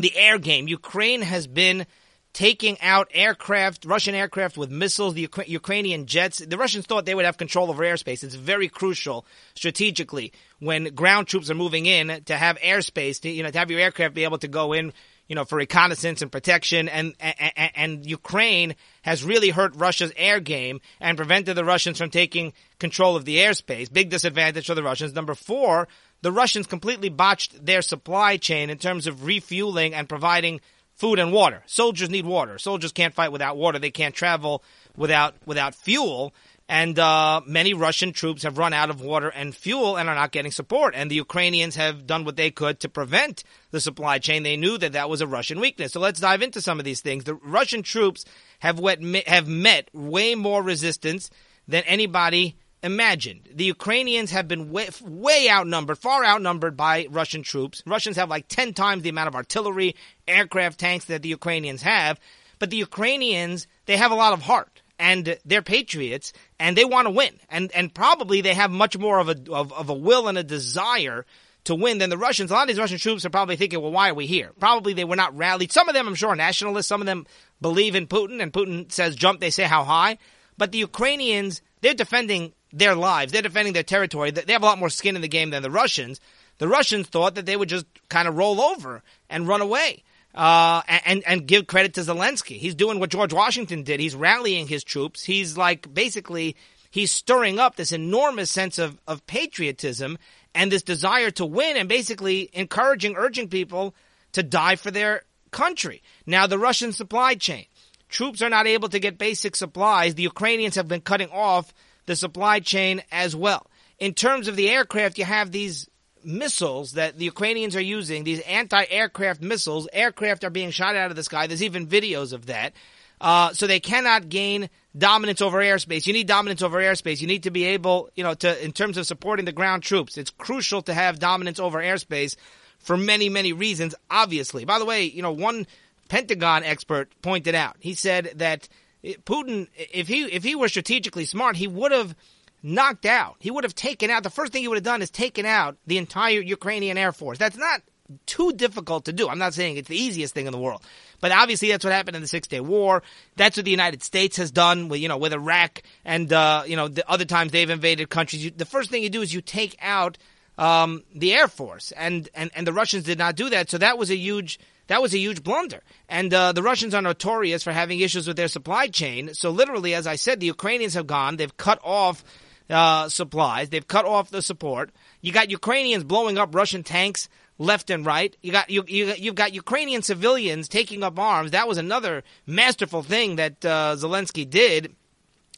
the 0.00 0.16
air 0.16 0.38
game. 0.38 0.68
Ukraine 0.68 1.22
has 1.22 1.46
been 1.46 1.86
taking 2.32 2.80
out 2.80 3.08
aircraft, 3.12 3.84
Russian 3.84 4.14
aircraft 4.14 4.56
with 4.56 4.70
missiles, 4.70 5.14
the 5.14 5.28
Ukrainian 5.46 6.06
jets. 6.06 6.38
The 6.38 6.56
Russians 6.56 6.86
thought 6.86 7.04
they 7.04 7.14
would 7.14 7.24
have 7.24 7.36
control 7.36 7.70
over 7.70 7.82
airspace. 7.82 8.22
It's 8.22 8.34
very 8.34 8.68
crucial 8.68 9.26
strategically 9.54 10.32
when 10.60 10.94
ground 10.94 11.26
troops 11.26 11.50
are 11.50 11.54
moving 11.54 11.86
in 11.86 12.22
to 12.26 12.36
have 12.36 12.56
airspace, 12.58 13.20
to, 13.22 13.30
you 13.30 13.42
know, 13.42 13.50
to 13.50 13.58
have 13.58 13.70
your 13.70 13.80
aircraft 13.80 14.14
be 14.14 14.24
able 14.24 14.38
to 14.38 14.48
go 14.48 14.72
in, 14.72 14.92
you 15.26 15.34
know, 15.34 15.44
for 15.44 15.56
reconnaissance 15.56 16.22
and 16.22 16.30
protection. 16.30 16.88
And, 16.88 17.14
and, 17.18 17.72
and 17.74 18.06
Ukraine 18.06 18.76
has 19.02 19.24
really 19.24 19.50
hurt 19.50 19.74
Russia's 19.74 20.12
air 20.16 20.38
game 20.38 20.80
and 21.00 21.16
prevented 21.16 21.56
the 21.56 21.64
Russians 21.64 21.98
from 21.98 22.10
taking 22.10 22.52
control 22.78 23.16
of 23.16 23.24
the 23.24 23.38
airspace. 23.38 23.92
Big 23.92 24.08
disadvantage 24.08 24.66
for 24.66 24.74
the 24.76 24.82
Russians. 24.84 25.14
Number 25.14 25.34
four, 25.34 25.88
the 26.22 26.32
Russians 26.32 26.66
completely 26.66 27.08
botched 27.08 27.64
their 27.64 27.82
supply 27.82 28.36
chain 28.36 28.70
in 28.70 28.78
terms 28.78 29.06
of 29.06 29.24
refueling 29.24 29.94
and 29.94 30.08
providing 30.08 30.60
food 30.94 31.18
and 31.18 31.32
water. 31.32 31.62
Soldiers 31.66 32.10
need 32.10 32.26
water. 32.26 32.58
Soldiers 32.58 32.92
can't 32.92 33.14
fight 33.14 33.32
without 33.32 33.56
water. 33.56 33.78
They 33.78 33.90
can't 33.90 34.14
travel 34.14 34.62
without 34.96 35.34
without 35.46 35.74
fuel. 35.74 36.34
And 36.68 37.00
uh, 37.00 37.40
many 37.46 37.74
Russian 37.74 38.12
troops 38.12 38.44
have 38.44 38.56
run 38.56 38.72
out 38.72 38.90
of 38.90 39.00
water 39.00 39.28
and 39.28 39.56
fuel 39.56 39.96
and 39.96 40.08
are 40.08 40.14
not 40.14 40.30
getting 40.30 40.52
support. 40.52 40.94
And 40.94 41.10
the 41.10 41.16
Ukrainians 41.16 41.74
have 41.74 42.06
done 42.06 42.24
what 42.24 42.36
they 42.36 42.52
could 42.52 42.78
to 42.80 42.88
prevent 42.88 43.42
the 43.72 43.80
supply 43.80 44.20
chain. 44.20 44.44
They 44.44 44.56
knew 44.56 44.78
that 44.78 44.92
that 44.92 45.10
was 45.10 45.20
a 45.20 45.26
Russian 45.26 45.58
weakness. 45.58 45.92
So 45.92 45.98
let's 45.98 46.20
dive 46.20 46.42
into 46.42 46.60
some 46.60 46.78
of 46.78 46.84
these 46.84 47.00
things. 47.00 47.24
The 47.24 47.34
Russian 47.34 47.82
troops 47.82 48.24
have 48.60 48.78
wet, 48.78 49.02
have 49.26 49.48
met 49.48 49.88
way 49.92 50.36
more 50.36 50.62
resistance 50.62 51.28
than 51.66 51.82
anybody 51.84 52.56
imagined. 52.82 53.48
The 53.54 53.64
Ukrainians 53.64 54.30
have 54.30 54.48
been 54.48 54.70
way, 54.70 54.88
way, 55.02 55.48
outnumbered, 55.50 55.98
far 55.98 56.24
outnumbered 56.24 56.76
by 56.76 57.06
Russian 57.10 57.42
troops. 57.42 57.82
Russians 57.86 58.16
have 58.16 58.30
like 58.30 58.48
10 58.48 58.74
times 58.74 59.02
the 59.02 59.10
amount 59.10 59.28
of 59.28 59.34
artillery, 59.34 59.96
aircraft, 60.26 60.78
tanks 60.80 61.06
that 61.06 61.22
the 61.22 61.28
Ukrainians 61.28 61.82
have. 61.82 62.18
But 62.58 62.70
the 62.70 62.76
Ukrainians, 62.76 63.66
they 63.86 63.96
have 63.96 64.10
a 64.10 64.16
lot 64.16 64.32
of 64.32 64.42
heart 64.42 64.82
and 64.98 65.38
they're 65.44 65.62
patriots 65.62 66.32
and 66.58 66.76
they 66.76 66.84
want 66.84 67.06
to 67.06 67.10
win. 67.10 67.38
And, 67.48 67.72
and 67.72 67.92
probably 67.92 68.40
they 68.40 68.54
have 68.54 68.70
much 68.70 68.96
more 68.98 69.18
of 69.18 69.28
a, 69.28 69.36
of, 69.50 69.72
of 69.72 69.88
a 69.88 69.94
will 69.94 70.28
and 70.28 70.38
a 70.38 70.44
desire 70.44 71.26
to 71.64 71.74
win 71.74 71.98
than 71.98 72.10
the 72.10 72.18
Russians. 72.18 72.50
A 72.50 72.54
lot 72.54 72.62
of 72.62 72.68
these 72.68 72.78
Russian 72.78 72.98
troops 72.98 73.24
are 73.24 73.30
probably 73.30 73.56
thinking, 73.56 73.80
well, 73.80 73.92
why 73.92 74.10
are 74.10 74.14
we 74.14 74.26
here? 74.26 74.52
Probably 74.58 74.92
they 74.92 75.04
were 75.04 75.16
not 75.16 75.36
rallied. 75.36 75.72
Some 75.72 75.88
of 75.88 75.94
them, 75.94 76.08
I'm 76.08 76.14
sure, 76.14 76.30
are 76.30 76.36
nationalists. 76.36 76.86
Some 76.86 77.00
of 77.02 77.06
them 77.06 77.26
believe 77.60 77.94
in 77.94 78.06
Putin 78.06 78.42
and 78.42 78.52
Putin 78.52 78.90
says 78.90 79.16
jump, 79.16 79.40
they 79.40 79.50
say 79.50 79.64
how 79.64 79.84
high. 79.84 80.18
But 80.56 80.72
the 80.72 80.78
Ukrainians, 80.78 81.62
they're 81.80 81.94
defending 81.94 82.52
their 82.72 82.94
lives. 82.94 83.32
They're 83.32 83.42
defending 83.42 83.74
their 83.74 83.82
territory. 83.82 84.30
They 84.30 84.52
have 84.52 84.62
a 84.62 84.66
lot 84.66 84.78
more 84.78 84.90
skin 84.90 85.16
in 85.16 85.22
the 85.22 85.28
game 85.28 85.50
than 85.50 85.62
the 85.62 85.70
Russians. 85.70 86.20
The 86.58 86.68
Russians 86.68 87.08
thought 87.08 87.34
that 87.36 87.46
they 87.46 87.56
would 87.56 87.68
just 87.68 87.86
kind 88.08 88.28
of 88.28 88.36
roll 88.36 88.60
over 88.60 89.02
and 89.28 89.48
run 89.48 89.60
away. 89.60 90.02
Uh, 90.32 90.80
and, 90.86 91.24
and 91.26 91.44
give 91.44 91.66
credit 91.66 91.94
to 91.94 92.02
Zelensky. 92.02 92.56
He's 92.56 92.76
doing 92.76 93.00
what 93.00 93.10
George 93.10 93.32
Washington 93.32 93.82
did. 93.82 93.98
He's 93.98 94.14
rallying 94.14 94.68
his 94.68 94.84
troops. 94.84 95.24
He's 95.24 95.56
like 95.56 95.92
basically, 95.92 96.54
he's 96.92 97.10
stirring 97.10 97.58
up 97.58 97.74
this 97.74 97.90
enormous 97.90 98.48
sense 98.48 98.78
of, 98.78 98.96
of 99.08 99.26
patriotism 99.26 100.18
and 100.54 100.70
this 100.70 100.84
desire 100.84 101.32
to 101.32 101.44
win 101.44 101.76
and 101.76 101.88
basically 101.88 102.48
encouraging, 102.52 103.16
urging 103.16 103.48
people 103.48 103.92
to 104.30 104.44
die 104.44 104.76
for 104.76 104.92
their 104.92 105.22
country. 105.50 106.00
Now, 106.26 106.46
the 106.46 106.58
Russian 106.58 106.92
supply 106.92 107.34
chain. 107.34 107.66
Troops 108.08 108.42
are 108.42 108.50
not 108.50 108.66
able 108.66 108.88
to 108.88 108.98
get 108.98 109.18
basic 109.18 109.56
supplies. 109.56 110.14
The 110.14 110.22
Ukrainians 110.22 110.76
have 110.76 110.88
been 110.88 111.00
cutting 111.00 111.30
off 111.30 111.72
the 112.10 112.16
supply 112.16 112.58
chain 112.58 113.00
as 113.12 113.36
well. 113.36 113.70
In 114.00 114.14
terms 114.14 114.48
of 114.48 114.56
the 114.56 114.68
aircraft, 114.68 115.16
you 115.16 115.24
have 115.24 115.52
these 115.52 115.88
missiles 116.24 116.94
that 116.94 117.16
the 117.16 117.24
Ukrainians 117.24 117.76
are 117.76 117.80
using, 117.80 118.24
these 118.24 118.40
anti-aircraft 118.40 119.40
missiles. 119.40 119.86
Aircraft 119.92 120.42
are 120.42 120.50
being 120.50 120.72
shot 120.72 120.96
out 120.96 121.10
of 121.10 121.16
the 121.16 121.22
sky. 121.22 121.46
There's 121.46 121.62
even 121.62 121.86
videos 121.86 122.32
of 122.32 122.46
that. 122.46 122.72
Uh, 123.20 123.52
so 123.52 123.68
they 123.68 123.78
cannot 123.78 124.28
gain 124.28 124.70
dominance 124.98 125.40
over 125.40 125.58
airspace. 125.58 126.04
You 126.04 126.12
need 126.12 126.26
dominance 126.26 126.62
over 126.62 126.80
airspace. 126.80 127.20
You 127.20 127.28
need 127.28 127.44
to 127.44 127.52
be 127.52 127.64
able, 127.66 128.10
you 128.16 128.24
know, 128.24 128.34
to 128.34 128.64
in 128.64 128.72
terms 128.72 128.96
of 128.96 129.06
supporting 129.06 129.44
the 129.44 129.52
ground 129.52 129.84
troops. 129.84 130.18
It's 130.18 130.30
crucial 130.30 130.82
to 130.82 130.94
have 130.94 131.20
dominance 131.20 131.60
over 131.60 131.80
airspace 131.80 132.34
for 132.80 132.96
many, 132.96 133.28
many 133.28 133.52
reasons. 133.52 133.94
Obviously, 134.10 134.64
by 134.64 134.80
the 134.80 134.84
way, 134.84 135.04
you 135.04 135.22
know, 135.22 135.30
one 135.30 135.64
Pentagon 136.08 136.64
expert 136.64 137.08
pointed 137.22 137.54
out. 137.54 137.76
He 137.78 137.94
said 137.94 138.32
that 138.36 138.68
Putin, 139.02 139.68
if 139.76 140.08
he 140.08 140.22
if 140.24 140.44
he 140.44 140.54
were 140.54 140.68
strategically 140.68 141.24
smart, 141.24 141.56
he 141.56 141.66
would 141.66 141.92
have 141.92 142.14
knocked 142.62 143.06
out. 143.06 143.36
He 143.38 143.50
would 143.50 143.64
have 143.64 143.74
taken 143.74 144.10
out. 144.10 144.22
The 144.22 144.30
first 144.30 144.52
thing 144.52 144.62
he 144.62 144.68
would 144.68 144.76
have 144.76 144.84
done 144.84 145.02
is 145.02 145.10
taken 145.10 145.46
out 145.46 145.76
the 145.86 145.98
entire 145.98 146.40
Ukrainian 146.40 146.98
air 146.98 147.12
force. 147.12 147.38
That's 147.38 147.56
not 147.56 147.82
too 148.26 148.52
difficult 148.52 149.04
to 149.04 149.12
do. 149.12 149.28
I'm 149.28 149.38
not 149.38 149.54
saying 149.54 149.76
it's 149.76 149.88
the 149.88 149.96
easiest 149.96 150.34
thing 150.34 150.46
in 150.46 150.52
the 150.52 150.58
world, 150.58 150.82
but 151.20 151.32
obviously 151.32 151.68
that's 151.68 151.84
what 151.84 151.94
happened 151.94 152.16
in 152.16 152.22
the 152.22 152.28
Six 152.28 152.48
Day 152.48 152.60
War. 152.60 153.02
That's 153.36 153.56
what 153.56 153.64
the 153.64 153.70
United 153.70 154.02
States 154.02 154.36
has 154.36 154.50
done 154.50 154.88
with 154.88 155.00
you 155.00 155.08
know 155.08 155.18
with 155.18 155.32
Iraq 155.32 155.82
and 156.04 156.32
uh, 156.32 156.64
you 156.66 156.76
know 156.76 156.88
the 156.88 157.08
other 157.10 157.24
times 157.24 157.52
they've 157.52 157.70
invaded 157.70 158.10
countries. 158.10 158.44
You, 158.44 158.50
the 158.50 158.66
first 158.66 158.90
thing 158.90 159.02
you 159.02 159.10
do 159.10 159.22
is 159.22 159.32
you 159.32 159.40
take 159.40 159.76
out 159.80 160.18
um, 160.60 161.02
the 161.14 161.32
air 161.32 161.48
force, 161.48 161.90
and, 161.92 162.28
and 162.34 162.50
and 162.54 162.66
the 162.66 162.72
Russians 162.72 163.04
did 163.04 163.18
not 163.18 163.34
do 163.34 163.48
that. 163.50 163.70
So 163.70 163.78
that 163.78 163.98
was 163.98 164.10
a 164.10 164.16
huge 164.16 164.60
that 164.88 165.00
was 165.00 165.14
a 165.14 165.18
huge 165.18 165.42
blunder. 165.42 165.82
And 166.08 166.34
uh, 166.34 166.52
the 166.52 166.62
Russians 166.62 166.94
are 166.94 167.00
notorious 167.02 167.62
for 167.62 167.72
having 167.72 168.00
issues 168.00 168.26
with 168.26 168.36
their 168.36 168.48
supply 168.48 168.88
chain. 168.88 169.34
So 169.34 169.50
literally, 169.50 169.94
as 169.94 170.06
I 170.06 170.16
said, 170.16 170.40
the 170.40 170.46
Ukrainians 170.46 170.94
have 170.94 171.06
gone. 171.06 171.36
They've 171.36 171.56
cut 171.56 171.80
off 171.84 172.24
uh, 172.68 173.08
supplies. 173.08 173.68
They've 173.68 173.86
cut 173.86 174.04
off 174.04 174.30
the 174.30 174.42
support. 174.42 174.90
You 175.20 175.32
got 175.32 175.48
Ukrainians 175.48 176.04
blowing 176.04 176.38
up 176.38 176.54
Russian 176.54 176.82
tanks 176.82 177.28
left 177.56 177.88
and 177.88 178.04
right. 178.04 178.36
You 178.42 178.52
got 178.52 178.68
you, 178.68 178.84
you 178.86 179.14
you've 179.16 179.34
got 179.36 179.54
Ukrainian 179.54 180.02
civilians 180.02 180.68
taking 180.68 181.02
up 181.02 181.18
arms. 181.18 181.52
That 181.52 181.68
was 181.68 181.78
another 181.78 182.22
masterful 182.46 183.02
thing 183.02 183.36
that 183.36 183.64
uh, 183.64 183.96
Zelensky 183.96 184.48
did. 184.48 184.94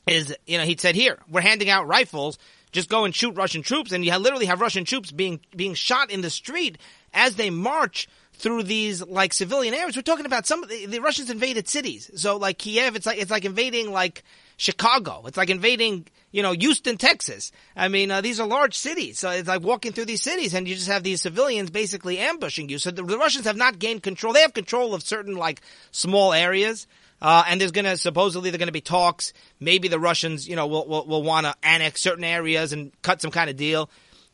Is 0.07 0.37
you 0.47 0.59
know 0.59 0.65
he 0.65 0.77
said 0.77 0.95
here 0.95 1.19
we're 1.31 1.41
handing 1.41 1.71
out 1.71 1.87
rifles. 1.87 2.37
Just 2.73 2.89
go 2.89 3.05
and 3.05 3.15
shoot 3.15 3.37
Russian 3.37 3.63
troops, 3.63 3.93
and 3.93 4.05
you 4.05 4.17
literally 4.17 4.47
have 4.47 4.61
Russian 4.61 4.85
troops 4.85 5.13
being 5.13 5.41
being 5.55 5.75
shot 5.75 6.11
in 6.11 6.23
the 6.23 6.31
street 6.31 6.79
as 7.13 7.37
they 7.37 7.51
march 7.51 8.09
through 8.35 8.65
these 8.65 9.03
like 9.03 9.33
civilian 9.33 9.75
areas. 9.75 9.95
We're 9.95 10.03
talking 10.03 10.27
about 10.27 10.47
some 10.47 10.63
of 10.63 10.69
the, 10.69 10.87
the 10.87 11.01
Russians 11.01 11.31
invaded 11.31 11.69
cities. 11.69 12.11
So 12.17 12.37
like 12.37 12.59
Kiev, 12.59 12.97
it's 12.97 13.07
like 13.07 13.19
it's 13.19 13.31
like 13.31 13.45
invading 13.45 13.93
like 13.93 14.25
Chicago. 14.57 15.23
It's 15.27 15.37
like 15.37 15.51
invading, 15.51 16.07
you 16.31 16.43
know, 16.43 16.53
Houston, 16.53 16.97
Texas. 16.97 17.53
I 17.77 17.89
mean, 17.89 18.11
uh, 18.11 18.21
these 18.21 18.41
are 18.41 18.47
large 18.47 18.75
cities. 18.77 19.19
So 19.19 19.31
it's 19.31 19.49
like 19.49 19.63
walking 19.63 19.93
through 19.93 20.07
these 20.07 20.23
cities 20.23 20.55
and 20.55 20.67
you 20.67 20.75
just 20.75 20.89
have 20.89 21.03
these 21.03 21.23
civilians 21.23 21.71
basically 21.71 22.19
ambushing 22.19 22.69
you. 22.69 22.79
So 22.79 22.91
the, 22.91 23.03
the 23.03 23.19
Russians 23.19 23.45
have 23.45 23.57
not 23.57 23.79
gained 23.79 24.03
control. 24.03 24.33
They 24.33 24.41
have 24.41 24.55
control 24.55 24.95
of 24.95 25.03
certain 25.03 25.37
like 25.37 25.61
small 25.91 26.33
areas. 26.33 26.87
Uh, 27.23 27.45
and 27.49 27.61
there's 27.61 27.71
going 27.71 27.85
to 27.85 27.97
supposedly 27.97 28.51
there 28.51 28.59
going 28.59 28.67
to 28.67 28.73
be 28.73 28.81
talks. 28.81 29.33
Maybe 29.61 29.87
the 29.87 30.01
Russians, 30.01 30.49
you 30.49 30.57
know, 30.57 30.67
will 30.67 30.87
will, 30.89 31.07
will 31.07 31.23
want 31.23 31.47
to 31.47 31.55
annex 31.63 32.03
certain 32.03 32.25
areas 32.25 32.73
and 32.73 32.91
cut 33.03 33.23
some 33.23 33.31
kind 33.31 33.49
of 33.49 33.57
deal. 33.57 33.89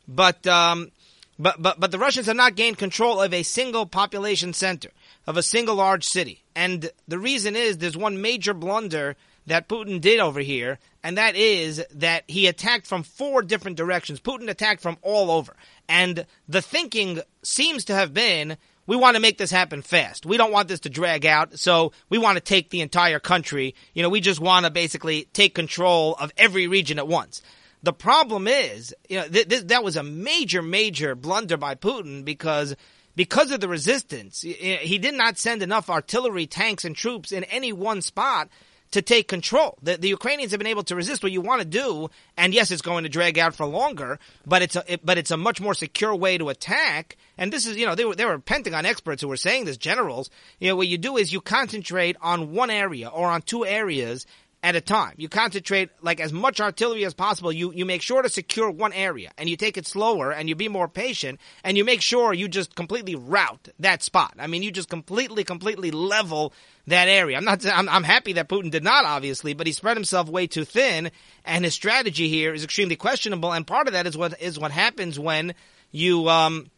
But 0.09 0.47
um, 0.47 0.91
but 1.39 1.61
but 1.61 1.79
but 1.79 1.91
the 1.91 1.99
Russians 1.99 2.27
have 2.27 2.37
not 2.37 2.57
gained 2.57 2.79
control 2.79 3.21
of 3.21 3.35
a 3.35 3.43
single 3.43 3.85
population 3.85 4.55
center 4.55 4.89
of 5.27 5.37
a 5.37 5.43
single 5.43 5.75
large 5.75 6.05
city. 6.05 6.43
And 6.57 6.91
the 7.07 7.19
reason 7.19 7.55
is 7.55 7.77
there's 7.77 7.97
one 7.97 8.23
major 8.23 8.55
blunder 8.55 9.17
that 9.47 9.69
Putin 9.69 10.01
did 10.01 10.19
over 10.19 10.41
here, 10.41 10.79
and 11.03 11.19
that 11.19 11.37
is 11.37 11.85
that 11.95 12.25
he 12.27 12.47
attacked 12.47 12.87
from 12.87 13.03
four 13.03 13.43
different 13.43 13.77
directions. 13.77 14.19
Putin 14.19 14.49
attacked 14.49 14.81
from 14.81 14.97
all 15.03 15.31
over. 15.31 15.55
And 15.91 16.25
the 16.49 16.63
thinking 16.63 17.21
seems 17.43 17.85
to 17.87 17.95
have 17.95 18.15
been 18.15 18.57
we 18.89 18.97
want 18.97 19.17
to 19.17 19.21
make 19.21 19.37
this 19.37 19.51
happen 19.51 19.83
fast. 19.83 20.25
We 20.25 20.39
don't 20.39 20.51
want 20.51 20.67
this 20.67 20.81
to 20.81 20.89
drag 20.89 21.27
out, 21.27 21.59
so 21.59 21.93
we 22.09 22.17
want 22.17 22.39
to 22.39 22.41
take 22.41 22.71
the 22.71 22.81
entire 22.81 23.21
country. 23.21 23.75
You 23.93 24.03
know, 24.03 24.09
we 24.09 24.21
just 24.21 24.41
want 24.41 24.65
to 24.65 24.73
basically 24.73 25.29
take 25.35 25.55
control 25.55 26.17
of 26.19 26.33
every 26.39 26.67
region 26.67 26.99
at 26.99 27.07
once. 27.07 27.43
The 27.83 27.93
problem 27.93 28.49
is, 28.49 28.95
you 29.11 29.19
know, 29.19 29.29
th- 29.29 29.47
th- 29.47 29.65
that 29.65 29.85
was 29.85 29.97
a 29.97 30.03
major, 30.03 30.63
major 30.63 31.15
blunder 31.15 31.59
by 31.59 31.75
Putin 31.75 32.25
because 32.25 32.75
because 33.15 33.51
of 33.51 33.61
the 33.61 33.69
resistance, 33.69 34.41
he 34.41 34.99
did 34.99 35.15
not 35.15 35.37
send 35.37 35.63
enough 35.63 35.91
artillery, 35.91 36.47
tanks, 36.47 36.85
and 36.85 36.97
troops 36.97 37.31
in 37.31 37.45
any 37.45 37.73
one 37.73 38.01
spot 38.01 38.49
to 38.93 39.03
take 39.03 39.29
control. 39.29 39.79
The, 39.83 39.97
the 39.97 40.09
Ukrainians 40.09 40.53
have 40.53 40.59
been 40.59 40.67
able 40.67 40.85
to 40.85 40.97
resist 40.97 41.23
what 41.23 41.33
you 41.33 41.41
want 41.41 41.61
to 41.61 41.67
do, 41.67 42.09
and 42.37 42.55
yes, 42.55 42.71
it's 42.71 42.83
going 42.83 43.05
to 43.05 43.11
drag 43.11 43.39
out 43.39 43.55
for 43.55 43.67
longer, 43.67 44.19
but 44.47 44.63
it's 44.63 44.77
a, 44.77 44.93
it, 44.93 45.05
but 45.05 45.19
it's 45.19 45.31
a 45.31 45.37
much 45.37 45.61
more 45.61 45.75
secure 45.75 46.15
way 46.15 46.39
to 46.39 46.49
attack. 46.49 47.17
And 47.37 47.53
this 47.53 47.67
is, 47.67 47.77
you 47.77 47.87
know, 47.87 47.95
there 47.95 48.09
were, 48.09 48.15
there 48.15 48.29
were 48.29 48.39
Pentagon 48.39 48.87
experts 48.87 49.23
who 49.23 49.29
were 49.29 49.37
saying 49.37 49.65
this, 49.67 49.77
generals. 49.77 50.31
You 50.59 50.69
know, 50.69 50.77
what 50.77 50.89
you 50.89 50.99
do 50.99 51.17
is 51.17 51.33
you 51.33 51.41
concentrate 51.41 52.17
on 52.21 52.53
one 52.53 52.71
area 52.71 53.09
or 53.09 53.29
on 53.29 53.43
two 53.43 53.65
areas 53.65 54.27
at 54.63 54.75
a 54.75 54.81
time. 54.81 55.15
You 55.17 55.29
concentrate 55.29 55.91
like 56.03 56.21
as 56.21 56.33
much 56.33 56.61
artillery 56.61 57.05
as 57.05 57.15
possible. 57.15 57.53
You 57.53 57.73
you 57.73 57.85
make 57.85 58.03
sure 58.03 58.23
to 58.23 58.29
secure 58.29 58.71
one 58.71 58.93
area 58.93 59.31
and 59.39 59.49
you 59.49 59.57
take 59.57 59.77
it 59.77 59.87
slower 59.87 60.33
and 60.33 60.49
you 60.49 60.57
be 60.57 60.69
more 60.69 60.89
patient 60.89 61.39
and 61.63 61.77
you 61.77 61.85
make 61.85 62.03
sure 62.03 62.33
you 62.33 62.49
just 62.49 62.75
completely 62.75 63.15
rout 63.15 63.69
that 63.79 64.03
spot. 64.03 64.35
I 64.39 64.49
mean, 64.49 64.63
you 64.63 64.73
just 64.73 64.89
completely 64.89 65.45
completely 65.45 65.91
level 65.91 66.53
that 66.89 67.09
area. 67.09 67.37
I'm 67.37 67.45
not 67.45 67.65
I'm, 67.67 67.89
I'm 67.89 68.05
happy 68.05 68.33
that 68.35 68.49
Putin 68.49 68.71
did 68.71 68.83
not 68.83 69.05
obviously, 69.05 69.55
but 69.55 69.67
he 69.67 69.73
spread 69.73 69.97
himself 69.97 70.29
way 70.29 70.47
too 70.47 70.65
thin 70.65 71.11
and 71.45 71.65
his 71.65 71.75
strategy 71.75 72.29
here 72.29 72.53
is 72.53 72.65
extremely 72.65 72.97
questionable 72.97 73.53
and 73.53 73.67
part 73.67 73.87
of 73.87 73.93
that 73.93 74.07
is 74.07 74.17
what 74.17 74.41
is 74.43 74.59
what 74.59 74.73
happens 74.73 75.19
when 75.19 75.55
you 75.93 76.29
um 76.29 76.69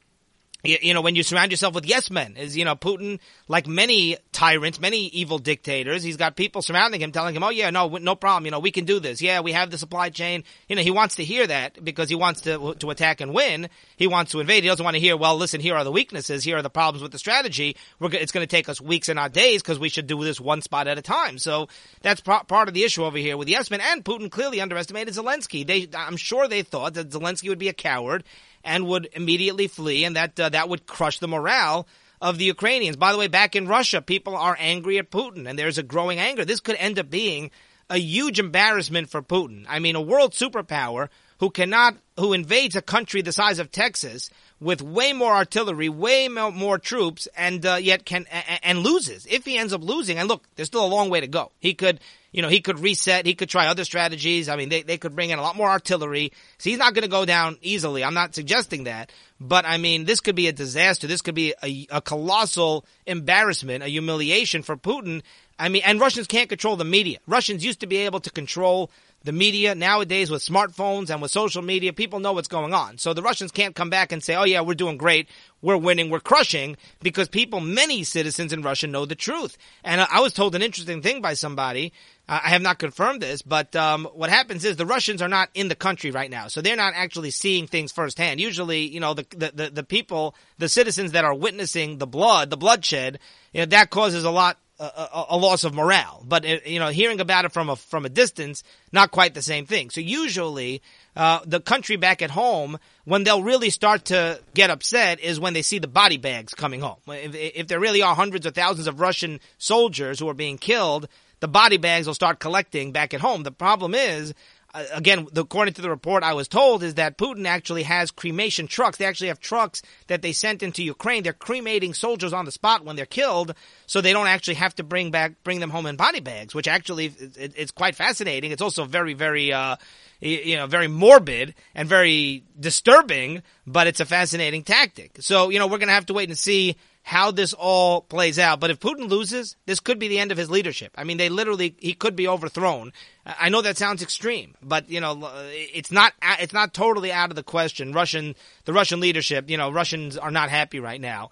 you, 0.63 0.95
know, 0.95 1.01
when 1.01 1.15
you 1.15 1.23
surround 1.23 1.51
yourself 1.51 1.75
with 1.75 1.87
yes 1.87 2.11
men, 2.11 2.37
is, 2.37 2.57
you 2.57 2.65
know, 2.65 2.77
Putin, 2.77 3.19
like 3.49 3.67
many 3.67 4.17
tyrants, 4.33 4.81
many 4.81 5.07
evil 5.07 5.39
dictators, 5.39 6.03
he's 6.03 6.17
got 6.17 6.37
people 6.37 6.63
surrounding 6.63 7.01
him 7.01 7.13
telling 7.13 7.35
him, 7.35 7.43
oh 7.43 7.51
yeah, 7.51 7.71
no, 7.71 7.89
no 7.89 8.15
problem, 8.15 8.45
you 8.45 8.51
know, 8.51 8.59
we 8.59 8.71
can 8.71 8.85
do 8.85 9.01
this. 9.01 9.23
Yeah, 9.23 9.41
we 9.41 9.53
have 9.53 9.71
the 9.71 9.79
supply 9.79 10.11
chain. 10.11 10.45
You 10.69 10.77
know, 10.77 10.83
he 10.83 10.91
wants 10.91 11.17
to 11.17 11.25
hear 11.25 11.47
that 11.47 11.83
because 11.83 12.09
he 12.09 12.15
wants 12.15 12.43
to, 12.43 12.75
to 12.75 12.91
attack 12.91 13.21
and 13.21 13.33
win. 13.33 13.69
He 13.97 14.07
wants 14.07 14.33
to 14.33 14.41
invade. 14.41 14.63
He 14.63 14.69
doesn't 14.69 14.85
want 14.85 14.95
to 14.95 15.01
hear, 15.01 15.17
well, 15.17 15.37
listen, 15.37 15.61
here 15.61 15.75
are 15.77 15.85
the 15.85 15.93
weaknesses. 15.93 16.45
Here 16.45 16.57
are 16.57 16.63
the 16.63 16.71
problems 16.71 17.03
with 17.03 17.13
the 17.13 17.19
strategy. 17.19 17.77
We're, 17.99 18.13
it's 18.13 18.33
going 18.33 18.47
to 18.47 18.51
take 18.51 18.69
us 18.69 18.81
weeks 18.81 19.09
and 19.09 19.17
not 19.17 19.33
days 19.33 19.63
because 19.63 19.79
we 19.79 19.89
should 19.89 20.07
do 20.07 20.23
this 20.23 20.41
one 20.41 20.63
spot 20.63 20.89
at 20.89 20.99
a 20.99 21.03
time. 21.03 21.39
So 21.39 21.69
that's 22.03 22.21
part 22.21 22.69
of 22.69 22.75
the 22.75 22.85
issue 22.85 23.05
over 23.05 23.19
here 23.19 23.37
with 23.37 23.49
yes 23.49 23.71
men. 23.71 23.81
And 23.81 24.05
Putin 24.05 24.31
clearly 24.31 24.61
underestimated 24.61 25.15
Zelensky. 25.15 25.67
They, 25.67 25.89
I'm 25.97 26.17
sure 26.17 26.49
they 26.49 26.63
thought 26.63 26.95
that 26.95 27.11
Zelensky 27.11 27.49
would 27.49 27.59
be 27.59 27.69
a 27.69 27.73
coward 27.73 28.25
and 28.65 28.87
would 28.87 29.09
immediately 29.13 29.69
flee, 29.69 30.05
and 30.05 30.17
that 30.17 30.39
uh, 30.39 30.49
that 30.49 30.69
would 30.69 30.87
crush 30.87 31.19
the 31.19 31.29
morale 31.29 31.87
of 32.21 32.39
the 32.39 32.45
Ukrainians. 32.45 32.97
By 32.97 33.13
the 33.13 33.19
way, 33.19 33.29
back 33.29 33.57
in 33.57 33.67
Russia, 33.67 34.03
people 34.03 34.37
are 34.37 34.57
angry 34.59 34.99
at 34.99 35.11
Putin, 35.11 35.49
and 35.49 35.59
there's 35.59 35.79
a 35.79 35.83
growing 35.83 36.19
anger. 36.19 36.45
This 36.45 36.61
could 36.61 36.77
end 36.77 36.99
up 36.99 37.09
being 37.11 37.51
a 37.89 37.99
huge 37.99 38.39
embarrassment 38.39 39.11
for 39.11 39.23
Putin. 39.23 39.65
I 39.69 39.79
mean, 39.79 39.97
a 39.97 40.01
world 40.01 40.33
superpower 40.33 41.09
who 41.39 41.51
cannot, 41.51 41.97
who 42.19 42.33
invades 42.33 42.77
a 42.77 42.83
country 42.83 43.23
the 43.23 43.33
size 43.33 43.59
of 43.59 43.71
Texas 43.71 44.31
with 44.61 44.83
way 44.83 45.13
more 45.13 45.35
artillery, 45.35 45.89
way 45.89 46.29
more 46.29 46.79
troops, 46.79 47.27
and 47.37 47.65
uh, 47.65 47.77
yet 47.77 48.05
can 48.05 48.27
and 48.63 48.81
loses. 48.81 49.27
If 49.27 49.45
he 49.45 49.57
ends 49.57 49.73
up 49.73 49.83
losing, 49.83 50.19
and 50.19 50.29
look, 50.29 50.45
there's 50.57 50.69
still 50.69 50.85
a 50.85 50.87
long 50.87 51.11
way 51.11 51.21
to 51.21 51.27
go. 51.27 51.51
He 51.61 51.75
could 51.75 52.01
you 52.33 52.43
know, 52.43 52.49
he 52.49 52.61
could 52.61 52.79
reset. 52.79 53.27
He 53.27 53.35
could 53.35 53.49
try 53.49 53.67
other 53.67 53.85
strategies. 53.85 54.49
I 54.49 54.57
mean, 54.57 54.69
they, 54.69 54.83
they 54.83 54.99
could 54.99 55.15
bring 55.17 55.31
in 55.31 55.39
a 55.39 55.43
lot 55.43 55.57
more 55.57 55.69
artillery. 55.69 56.33
So 56.59 56.71
he's 56.71 56.79
not 56.79 56.95
going 56.95 57.03
to 57.03 57.11
go 57.11 57.25
down 57.25 57.59
easily. 57.61 58.05
I'm 58.05 58.15
not 58.15 58.35
suggesting 58.35 58.85
that. 58.85 59.11
But 59.41 59.67
I 59.67 59.79
mean, 59.79 60.05
this 60.05 60.21
could 60.21 60.37
be 60.37 60.47
a 60.47 60.53
disaster. 60.53 61.07
This 61.07 61.23
could 61.23 61.35
be 61.35 61.55
a, 61.63 61.87
a 61.91 62.01
colossal 62.01 62.85
embarrassment, 63.07 63.83
a 63.83 63.89
humiliation 63.89 64.63
for 64.63 64.77
Putin. 64.77 65.23
I 65.59 65.69
mean, 65.69 65.83
and 65.85 66.01
Russians 66.01 66.27
can't 66.27 66.49
control 66.49 66.77
the 66.77 66.85
media. 66.85 67.19
Russians 67.27 67.65
used 67.65 67.81
to 67.81 67.87
be 67.87 67.99
able 67.99 68.21
to 68.21 68.31
control 68.31 68.91
the 69.23 69.33
media 69.33 69.75
nowadays 69.75 70.31
with 70.31 70.43
smartphones 70.43 71.11
and 71.11 71.21
with 71.21 71.31
social 71.31 71.63
media, 71.63 71.93
people 71.93 72.21
know 72.21 72.33
what's 72.33 72.49
going 72.49 72.73
on. 72.73 72.99
So 72.99 73.13
the 73.13 73.23
Russians 73.23 73.53
can't 73.53 73.75
come 73.75 73.91
back 73.91 74.13
and 74.13 74.23
say, 74.23 74.35
oh 74.35 74.45
yeah, 74.45 74.63
we're 74.63 74.75
doing 74.75 74.97
great. 74.97 75.29
We're 75.61 75.77
winning. 75.77 76.09
We're 76.09 76.21
crushing 76.21 76.79
because 77.03 77.29
people, 77.29 77.61
many 77.61 78.03
citizens 78.03 78.53
in 78.53 78.63
Russia 78.63 78.87
know 78.87 79.05
the 79.05 79.15
truth. 79.15 79.59
And 79.85 80.01
I 80.01 80.21
was 80.21 80.33
told 80.33 80.55
an 80.55 80.63
interesting 80.63 81.03
thing 81.03 81.21
by 81.21 81.35
somebody. 81.35 81.93
I 82.29 82.51
have 82.51 82.63
not 82.63 82.79
confirmed 82.79 83.21
this, 83.21 83.43
but 83.43 83.75
um, 83.75 84.05
what 84.15 84.31
happens 84.31 84.65
is 84.65 84.77
the 84.77 84.87
Russians 84.87 85.21
are 85.21 85.29
not 85.29 85.51
in 85.53 85.67
the 85.67 85.75
country 85.75 86.13
right 86.13 86.31
now, 86.31 86.47
so 86.47 86.63
they're 86.63 86.77
not 86.77 86.93
actually 86.95 87.33
seeing 87.33 87.67
things 87.67 87.91
firsthand. 87.91 88.41
Usually, 88.41 88.83
you 88.83 89.01
know, 89.01 89.15
the 89.15 89.27
the, 89.31 89.53
the, 89.53 89.71
the 89.71 89.83
people, 89.83 90.37
the 90.57 90.69
citizens 90.69 91.11
that 91.11 91.25
are 91.25 91.35
witnessing 91.35 91.99
the 91.99 92.07
blood, 92.07 92.51
the 92.51 92.57
bloodshed, 92.57 93.19
you 93.53 93.63
know, 93.63 93.67
that 93.67 93.91
causes 93.91 94.23
a 94.23 94.31
lot 94.31 94.59
a, 94.85 95.27
a, 95.31 95.37
loss 95.37 95.65
of 95.65 95.75
morale. 95.75 96.25
But 96.27 96.45
uh, 96.45 96.59
you 96.65 96.79
know, 96.79 96.89
hearing 96.89 97.21
about 97.21 97.45
it 97.45 97.53
from 97.53 97.69
a 97.69 97.77
from 97.77 98.05
a 98.05 98.09
distance, 98.09 98.63
not 98.93 99.11
quite 99.11 99.35
the 99.35 99.43
same 99.43 99.67
thing. 99.67 99.91
So 99.91 100.01
usually, 100.01 100.83
uh, 101.15 101.41
the 101.45 101.61
country 101.61 101.97
back 101.97 102.23
at 102.23 102.31
home, 102.31 102.79
when 103.05 103.25
they'll 103.25 103.43
really 103.43 103.71
start 103.71 104.07
to 104.07 104.41
get 104.55 104.71
upset, 104.71 105.21
is 105.21 105.39
when 105.39 105.53
they 105.53 105.63
see 105.63 105.79
the 105.79 105.89
body 105.89 106.17
bags 106.17 106.55
coming 106.55 106.81
home. 106.81 106.99
If, 107.09 107.35
if 107.35 107.69
there 107.69 107.81
really 107.81 108.03
are 108.03 108.15
hundreds 108.15 108.47
or 108.47 108.51
thousands 108.51 108.87
of 108.87 109.01
Russian 109.01 109.41
soldiers 109.59 110.19
who 110.19 110.29
are 110.29 110.35
being 110.35 110.59
killed, 110.59 111.09
the 111.41 111.49
body 111.49 111.77
bags 111.77 112.07
will 112.07 112.15
start 112.15 112.39
collecting 112.39 112.93
back 112.93 113.13
at 113.13 113.21
home. 113.21 113.43
The 113.43 113.53
problem 113.53 113.95
is 113.95 114.35
uh, 114.73 114.85
again, 114.93 115.27
according 115.37 115.75
to 115.75 115.83
the 115.83 115.91
report 115.91 116.23
I 116.23 116.35
was 116.35 116.49
told, 116.49 116.83
is 116.83 116.95
that 116.95 117.19
Putin 117.19 117.47
actually 117.47 117.83
has 117.83 118.11
cremation 118.11 118.67
trucks. 118.67 118.99
They 118.99 119.05
actually 119.05 119.29
have 119.29 119.41
trucks 119.41 119.83
that 120.07 120.23
they 120.23 120.33
sent 120.33 120.63
into 120.63 120.83
Ukraine. 120.83 121.23
They're 121.23 121.33
cremating 121.33 121.95
soldiers 121.95 122.33
on 122.33 122.45
the 122.45 122.53
spot 122.53 122.85
when 122.85 122.97
they're 122.97 123.07
killed, 123.07 123.55
so 123.87 124.01
they 124.01 124.13
don't 124.13 124.29
actually 124.29 124.55
have 124.55 124.75
to 124.77 124.83
bring 124.83 125.11
back 125.11 125.33
bring 125.43 125.61
them 125.61 125.71
home 125.71 125.87
in 125.87 125.97
body 125.97 126.21
bags. 126.21 126.55
Which 126.55 126.69
actually 126.69 127.07
it, 127.37 127.55
it's 127.57 127.73
quite 127.73 127.97
fascinating. 127.97 128.53
It's 128.53 128.63
also 128.63 128.85
very 128.85 129.15
very 129.15 129.53
uh, 129.53 129.77
you 130.21 130.57
know 130.57 130.67
very 130.67 130.89
morbid 130.89 131.55
and 131.75 131.89
very 131.89 132.45
disturbing, 132.59 133.43
but 133.67 133.87
it's 133.87 134.01
a 134.01 134.07
fascinating 134.07 134.63
tactic. 134.63 135.19
So 135.21 135.51
you 135.51 135.59
know 135.59 135.67
we're 135.67 135.79
gonna 135.79 135.93
have 135.93 136.07
to 136.07 136.15
wait 136.15 136.29
and 136.29 136.39
see 136.39 136.77
how 137.03 137.31
this 137.31 137.53
all 137.53 138.03
plays 138.03 138.39
out. 138.39 138.61
But 138.61 138.71
if 138.71 138.79
Putin 138.79 139.09
loses, 139.09 139.57
this 139.67 139.81
could 139.81 139.99
be 139.99 140.09
the 140.09 140.19
end 140.19 140.33
of 140.33 140.39
his 140.39 140.51
leadership. 140.51 140.93
I 140.97 141.05
mean, 141.05 141.17
they 141.17 141.29
literally 141.29 141.75
he 141.79 141.95
could 141.95 142.15
be 142.15 142.29
overthrown. 142.29 142.93
I 143.25 143.49
know 143.49 143.63
that 143.63 143.79
sounds 143.79 144.03
extreme, 144.03 144.55
but 144.63 144.91
you 144.91 145.01
know, 145.01 145.31
it's 145.51 145.91
not 145.91 146.13
it's 146.23 146.53
not 146.53 146.75
totally 146.75 147.13
out 147.13 147.31
of 147.31 147.37
the 147.37 147.43
question. 147.43 147.93
Russian 147.93 148.35
the 148.65 148.73
Russian 148.73 149.01
leadership, 149.01 149.49
you 149.49 149.57
know, 149.57 149.71
Russians 149.71 150.17
are 150.17 150.31
not 150.31 150.51
happy 150.51 150.81
right 150.81 151.01
now. 151.01 151.31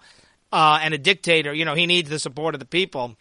Uh, 0.51 0.79
and 0.81 0.93
a 0.95 0.97
dictator, 0.97 1.53
you 1.53 1.63
know, 1.63 1.75
he 1.75 1.85
needs 1.85 2.09
the 2.09 2.17
support 2.17 2.55
of 2.55 2.59
the 2.59 2.65
people, 2.65 3.15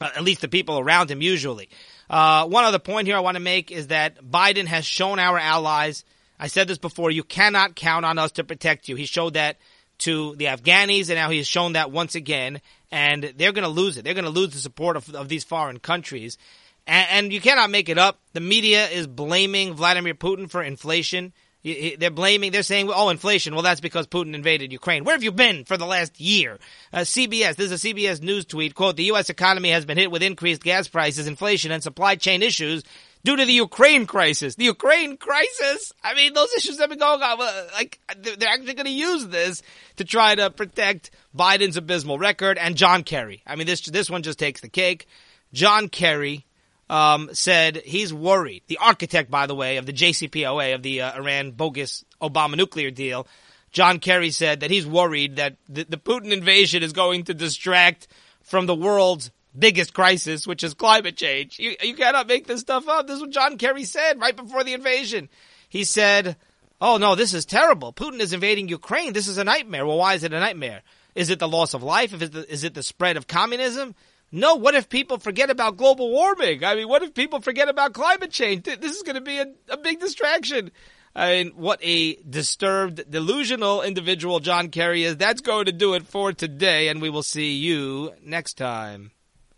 uh, 0.00 0.10
at 0.16 0.24
least 0.24 0.40
the 0.40 0.48
people 0.48 0.78
around 0.78 1.08
him 1.08 1.22
usually. 1.22 1.68
Uh, 2.10 2.46
one 2.46 2.64
other 2.64 2.80
point 2.80 3.06
here 3.06 3.16
I 3.16 3.20
want 3.20 3.36
to 3.36 3.42
make 3.42 3.70
is 3.70 3.88
that 3.88 4.22
Biden 4.24 4.66
has 4.66 4.84
shown 4.84 5.20
our 5.20 5.38
allies. 5.38 6.04
I 6.38 6.48
said 6.48 6.66
this 6.66 6.78
before. 6.78 7.12
You 7.12 7.22
cannot 7.22 7.76
count 7.76 8.04
on 8.04 8.18
us 8.18 8.32
to 8.32 8.44
protect 8.44 8.88
you. 8.88 8.96
He 8.96 9.06
showed 9.06 9.34
that 9.34 9.58
to 9.98 10.36
the 10.36 10.46
Afghanis, 10.46 11.08
and 11.08 11.16
now 11.16 11.30
he 11.30 11.38
has 11.38 11.46
shown 11.46 11.72
that 11.72 11.90
once 11.90 12.14
again, 12.14 12.60
and 12.90 13.34
they're 13.36 13.52
going 13.52 13.64
to 13.64 13.68
lose 13.68 13.96
it. 13.96 14.04
They're 14.04 14.14
going 14.14 14.24
to 14.24 14.30
lose 14.30 14.52
the 14.52 14.60
support 14.60 14.96
of, 14.96 15.14
of 15.14 15.28
these 15.28 15.44
foreign 15.44 15.78
countries. 15.78 16.38
And, 16.86 17.06
and, 17.10 17.32
you 17.32 17.40
cannot 17.40 17.70
make 17.70 17.88
it 17.88 17.98
up. 17.98 18.18
The 18.32 18.40
media 18.40 18.88
is 18.88 19.06
blaming 19.06 19.74
Vladimir 19.74 20.14
Putin 20.14 20.50
for 20.50 20.62
inflation. 20.62 21.34
He, 21.60 21.74
he, 21.74 21.96
they're 21.96 22.10
blaming, 22.10 22.52
they're 22.52 22.62
saying, 22.62 22.88
oh, 22.90 23.10
inflation. 23.10 23.54
Well, 23.54 23.62
that's 23.62 23.80
because 23.80 24.06
Putin 24.06 24.34
invaded 24.34 24.72
Ukraine. 24.72 25.04
Where 25.04 25.14
have 25.14 25.24
you 25.24 25.32
been 25.32 25.64
for 25.64 25.76
the 25.76 25.84
last 25.84 26.18
year? 26.18 26.58
Uh, 26.92 27.00
CBS, 27.00 27.56
this 27.56 27.72
is 27.72 27.84
a 27.84 27.88
CBS 27.88 28.22
News 28.22 28.46
tweet, 28.46 28.74
quote, 28.74 28.96
the 28.96 29.04
U.S. 29.04 29.28
economy 29.28 29.70
has 29.70 29.84
been 29.84 29.98
hit 29.98 30.10
with 30.10 30.22
increased 30.22 30.62
gas 30.62 30.88
prices, 30.88 31.26
inflation, 31.26 31.72
and 31.72 31.82
supply 31.82 32.14
chain 32.14 32.42
issues 32.42 32.84
due 33.24 33.36
to 33.36 33.44
the 33.44 33.52
Ukraine 33.52 34.06
crisis. 34.06 34.54
The 34.54 34.64
Ukraine 34.64 35.16
crisis? 35.16 35.92
I 36.02 36.14
mean, 36.14 36.34
those 36.34 36.52
issues 36.54 36.78
have 36.78 36.90
been 36.90 36.98
going 36.98 37.22
on. 37.22 37.38
Like, 37.72 37.98
they're 38.16 38.48
actually 38.48 38.74
going 38.74 38.86
to 38.86 38.90
use 38.90 39.26
this 39.26 39.62
to 39.96 40.04
try 40.04 40.34
to 40.34 40.50
protect 40.50 41.10
Biden's 41.36 41.76
abysmal 41.76 42.18
record 42.18 42.58
and 42.58 42.76
John 42.76 43.02
Kerry. 43.02 43.42
I 43.46 43.56
mean, 43.56 43.66
this, 43.66 43.82
this 43.82 44.10
one 44.10 44.22
just 44.22 44.38
takes 44.38 44.60
the 44.60 44.68
cake. 44.68 45.06
John 45.52 45.88
Kerry, 45.88 46.46
um, 46.90 47.30
said 47.32 47.76
he's 47.76 48.12
worried. 48.12 48.62
The 48.66 48.78
architect, 48.78 49.30
by 49.30 49.46
the 49.46 49.54
way, 49.54 49.76
of 49.76 49.86
the 49.86 49.92
JCPOA, 49.92 50.74
of 50.74 50.82
the 50.82 51.02
uh, 51.02 51.18
Iran 51.18 51.52
bogus 51.52 52.04
Obama 52.20 52.56
nuclear 52.56 52.90
deal, 52.90 53.26
John 53.70 53.98
Kerry 53.98 54.30
said 54.30 54.60
that 54.60 54.70
he's 54.70 54.86
worried 54.86 55.36
that 55.36 55.56
the, 55.68 55.84
the 55.84 55.98
Putin 55.98 56.32
invasion 56.32 56.82
is 56.82 56.92
going 56.92 57.24
to 57.24 57.34
distract 57.34 58.08
from 58.42 58.66
the 58.66 58.74
world's 58.74 59.30
biggest 59.56 59.94
crisis, 59.94 60.46
which 60.46 60.64
is 60.64 60.74
climate 60.74 61.16
change. 61.16 61.58
You, 61.58 61.74
you 61.82 61.94
cannot 61.94 62.26
make 62.26 62.46
this 62.46 62.60
stuff 62.60 62.88
up. 62.88 63.06
This 63.06 63.16
is 63.16 63.22
what 63.22 63.30
John 63.30 63.58
Kerry 63.58 63.84
said 63.84 64.20
right 64.20 64.36
before 64.36 64.64
the 64.64 64.74
invasion. 64.74 65.28
He 65.68 65.84
said, 65.84 66.36
Oh 66.80 66.96
no, 66.96 67.14
this 67.14 67.34
is 67.34 67.44
terrible. 67.44 67.92
Putin 67.92 68.20
is 68.20 68.32
invading 68.32 68.68
Ukraine. 68.68 69.12
This 69.12 69.28
is 69.28 69.38
a 69.38 69.44
nightmare. 69.44 69.84
Well, 69.84 69.98
why 69.98 70.14
is 70.14 70.22
it 70.22 70.32
a 70.32 70.40
nightmare? 70.40 70.82
Is 71.14 71.30
it 71.30 71.40
the 71.40 71.48
loss 71.48 71.74
of 71.74 71.82
life? 71.82 72.14
Is 72.22 72.64
it 72.64 72.74
the 72.74 72.82
spread 72.82 73.16
of 73.16 73.26
communism? 73.26 73.94
No, 74.30 74.56
what 74.56 74.74
if 74.74 74.88
people 74.88 75.18
forget 75.18 75.50
about 75.50 75.76
global 75.76 76.10
warming? 76.10 76.62
I 76.62 76.74
mean, 76.74 76.88
what 76.88 77.02
if 77.02 77.14
people 77.14 77.40
forget 77.40 77.68
about 77.68 77.94
climate 77.94 78.30
change? 78.30 78.64
This 78.64 78.94
is 78.94 79.02
going 79.02 79.14
to 79.14 79.22
be 79.22 79.38
a, 79.38 79.46
a 79.70 79.76
big 79.78 80.00
distraction. 80.00 80.70
I 81.16 81.30
mean, 81.32 81.52
what 81.56 81.80
a 81.82 82.16
disturbed, 82.16 83.10
delusional 83.10 83.82
individual 83.82 84.38
John 84.38 84.68
Kerry 84.68 85.02
is. 85.02 85.16
That's 85.16 85.40
going 85.40 85.64
to 85.64 85.72
do 85.72 85.94
it 85.94 86.06
for 86.06 86.32
today, 86.32 86.88
and 86.88 87.00
we 87.02 87.10
will 87.10 87.22
see 87.22 87.54
you 87.54 88.12
next 88.22 88.58
time. 88.58 89.10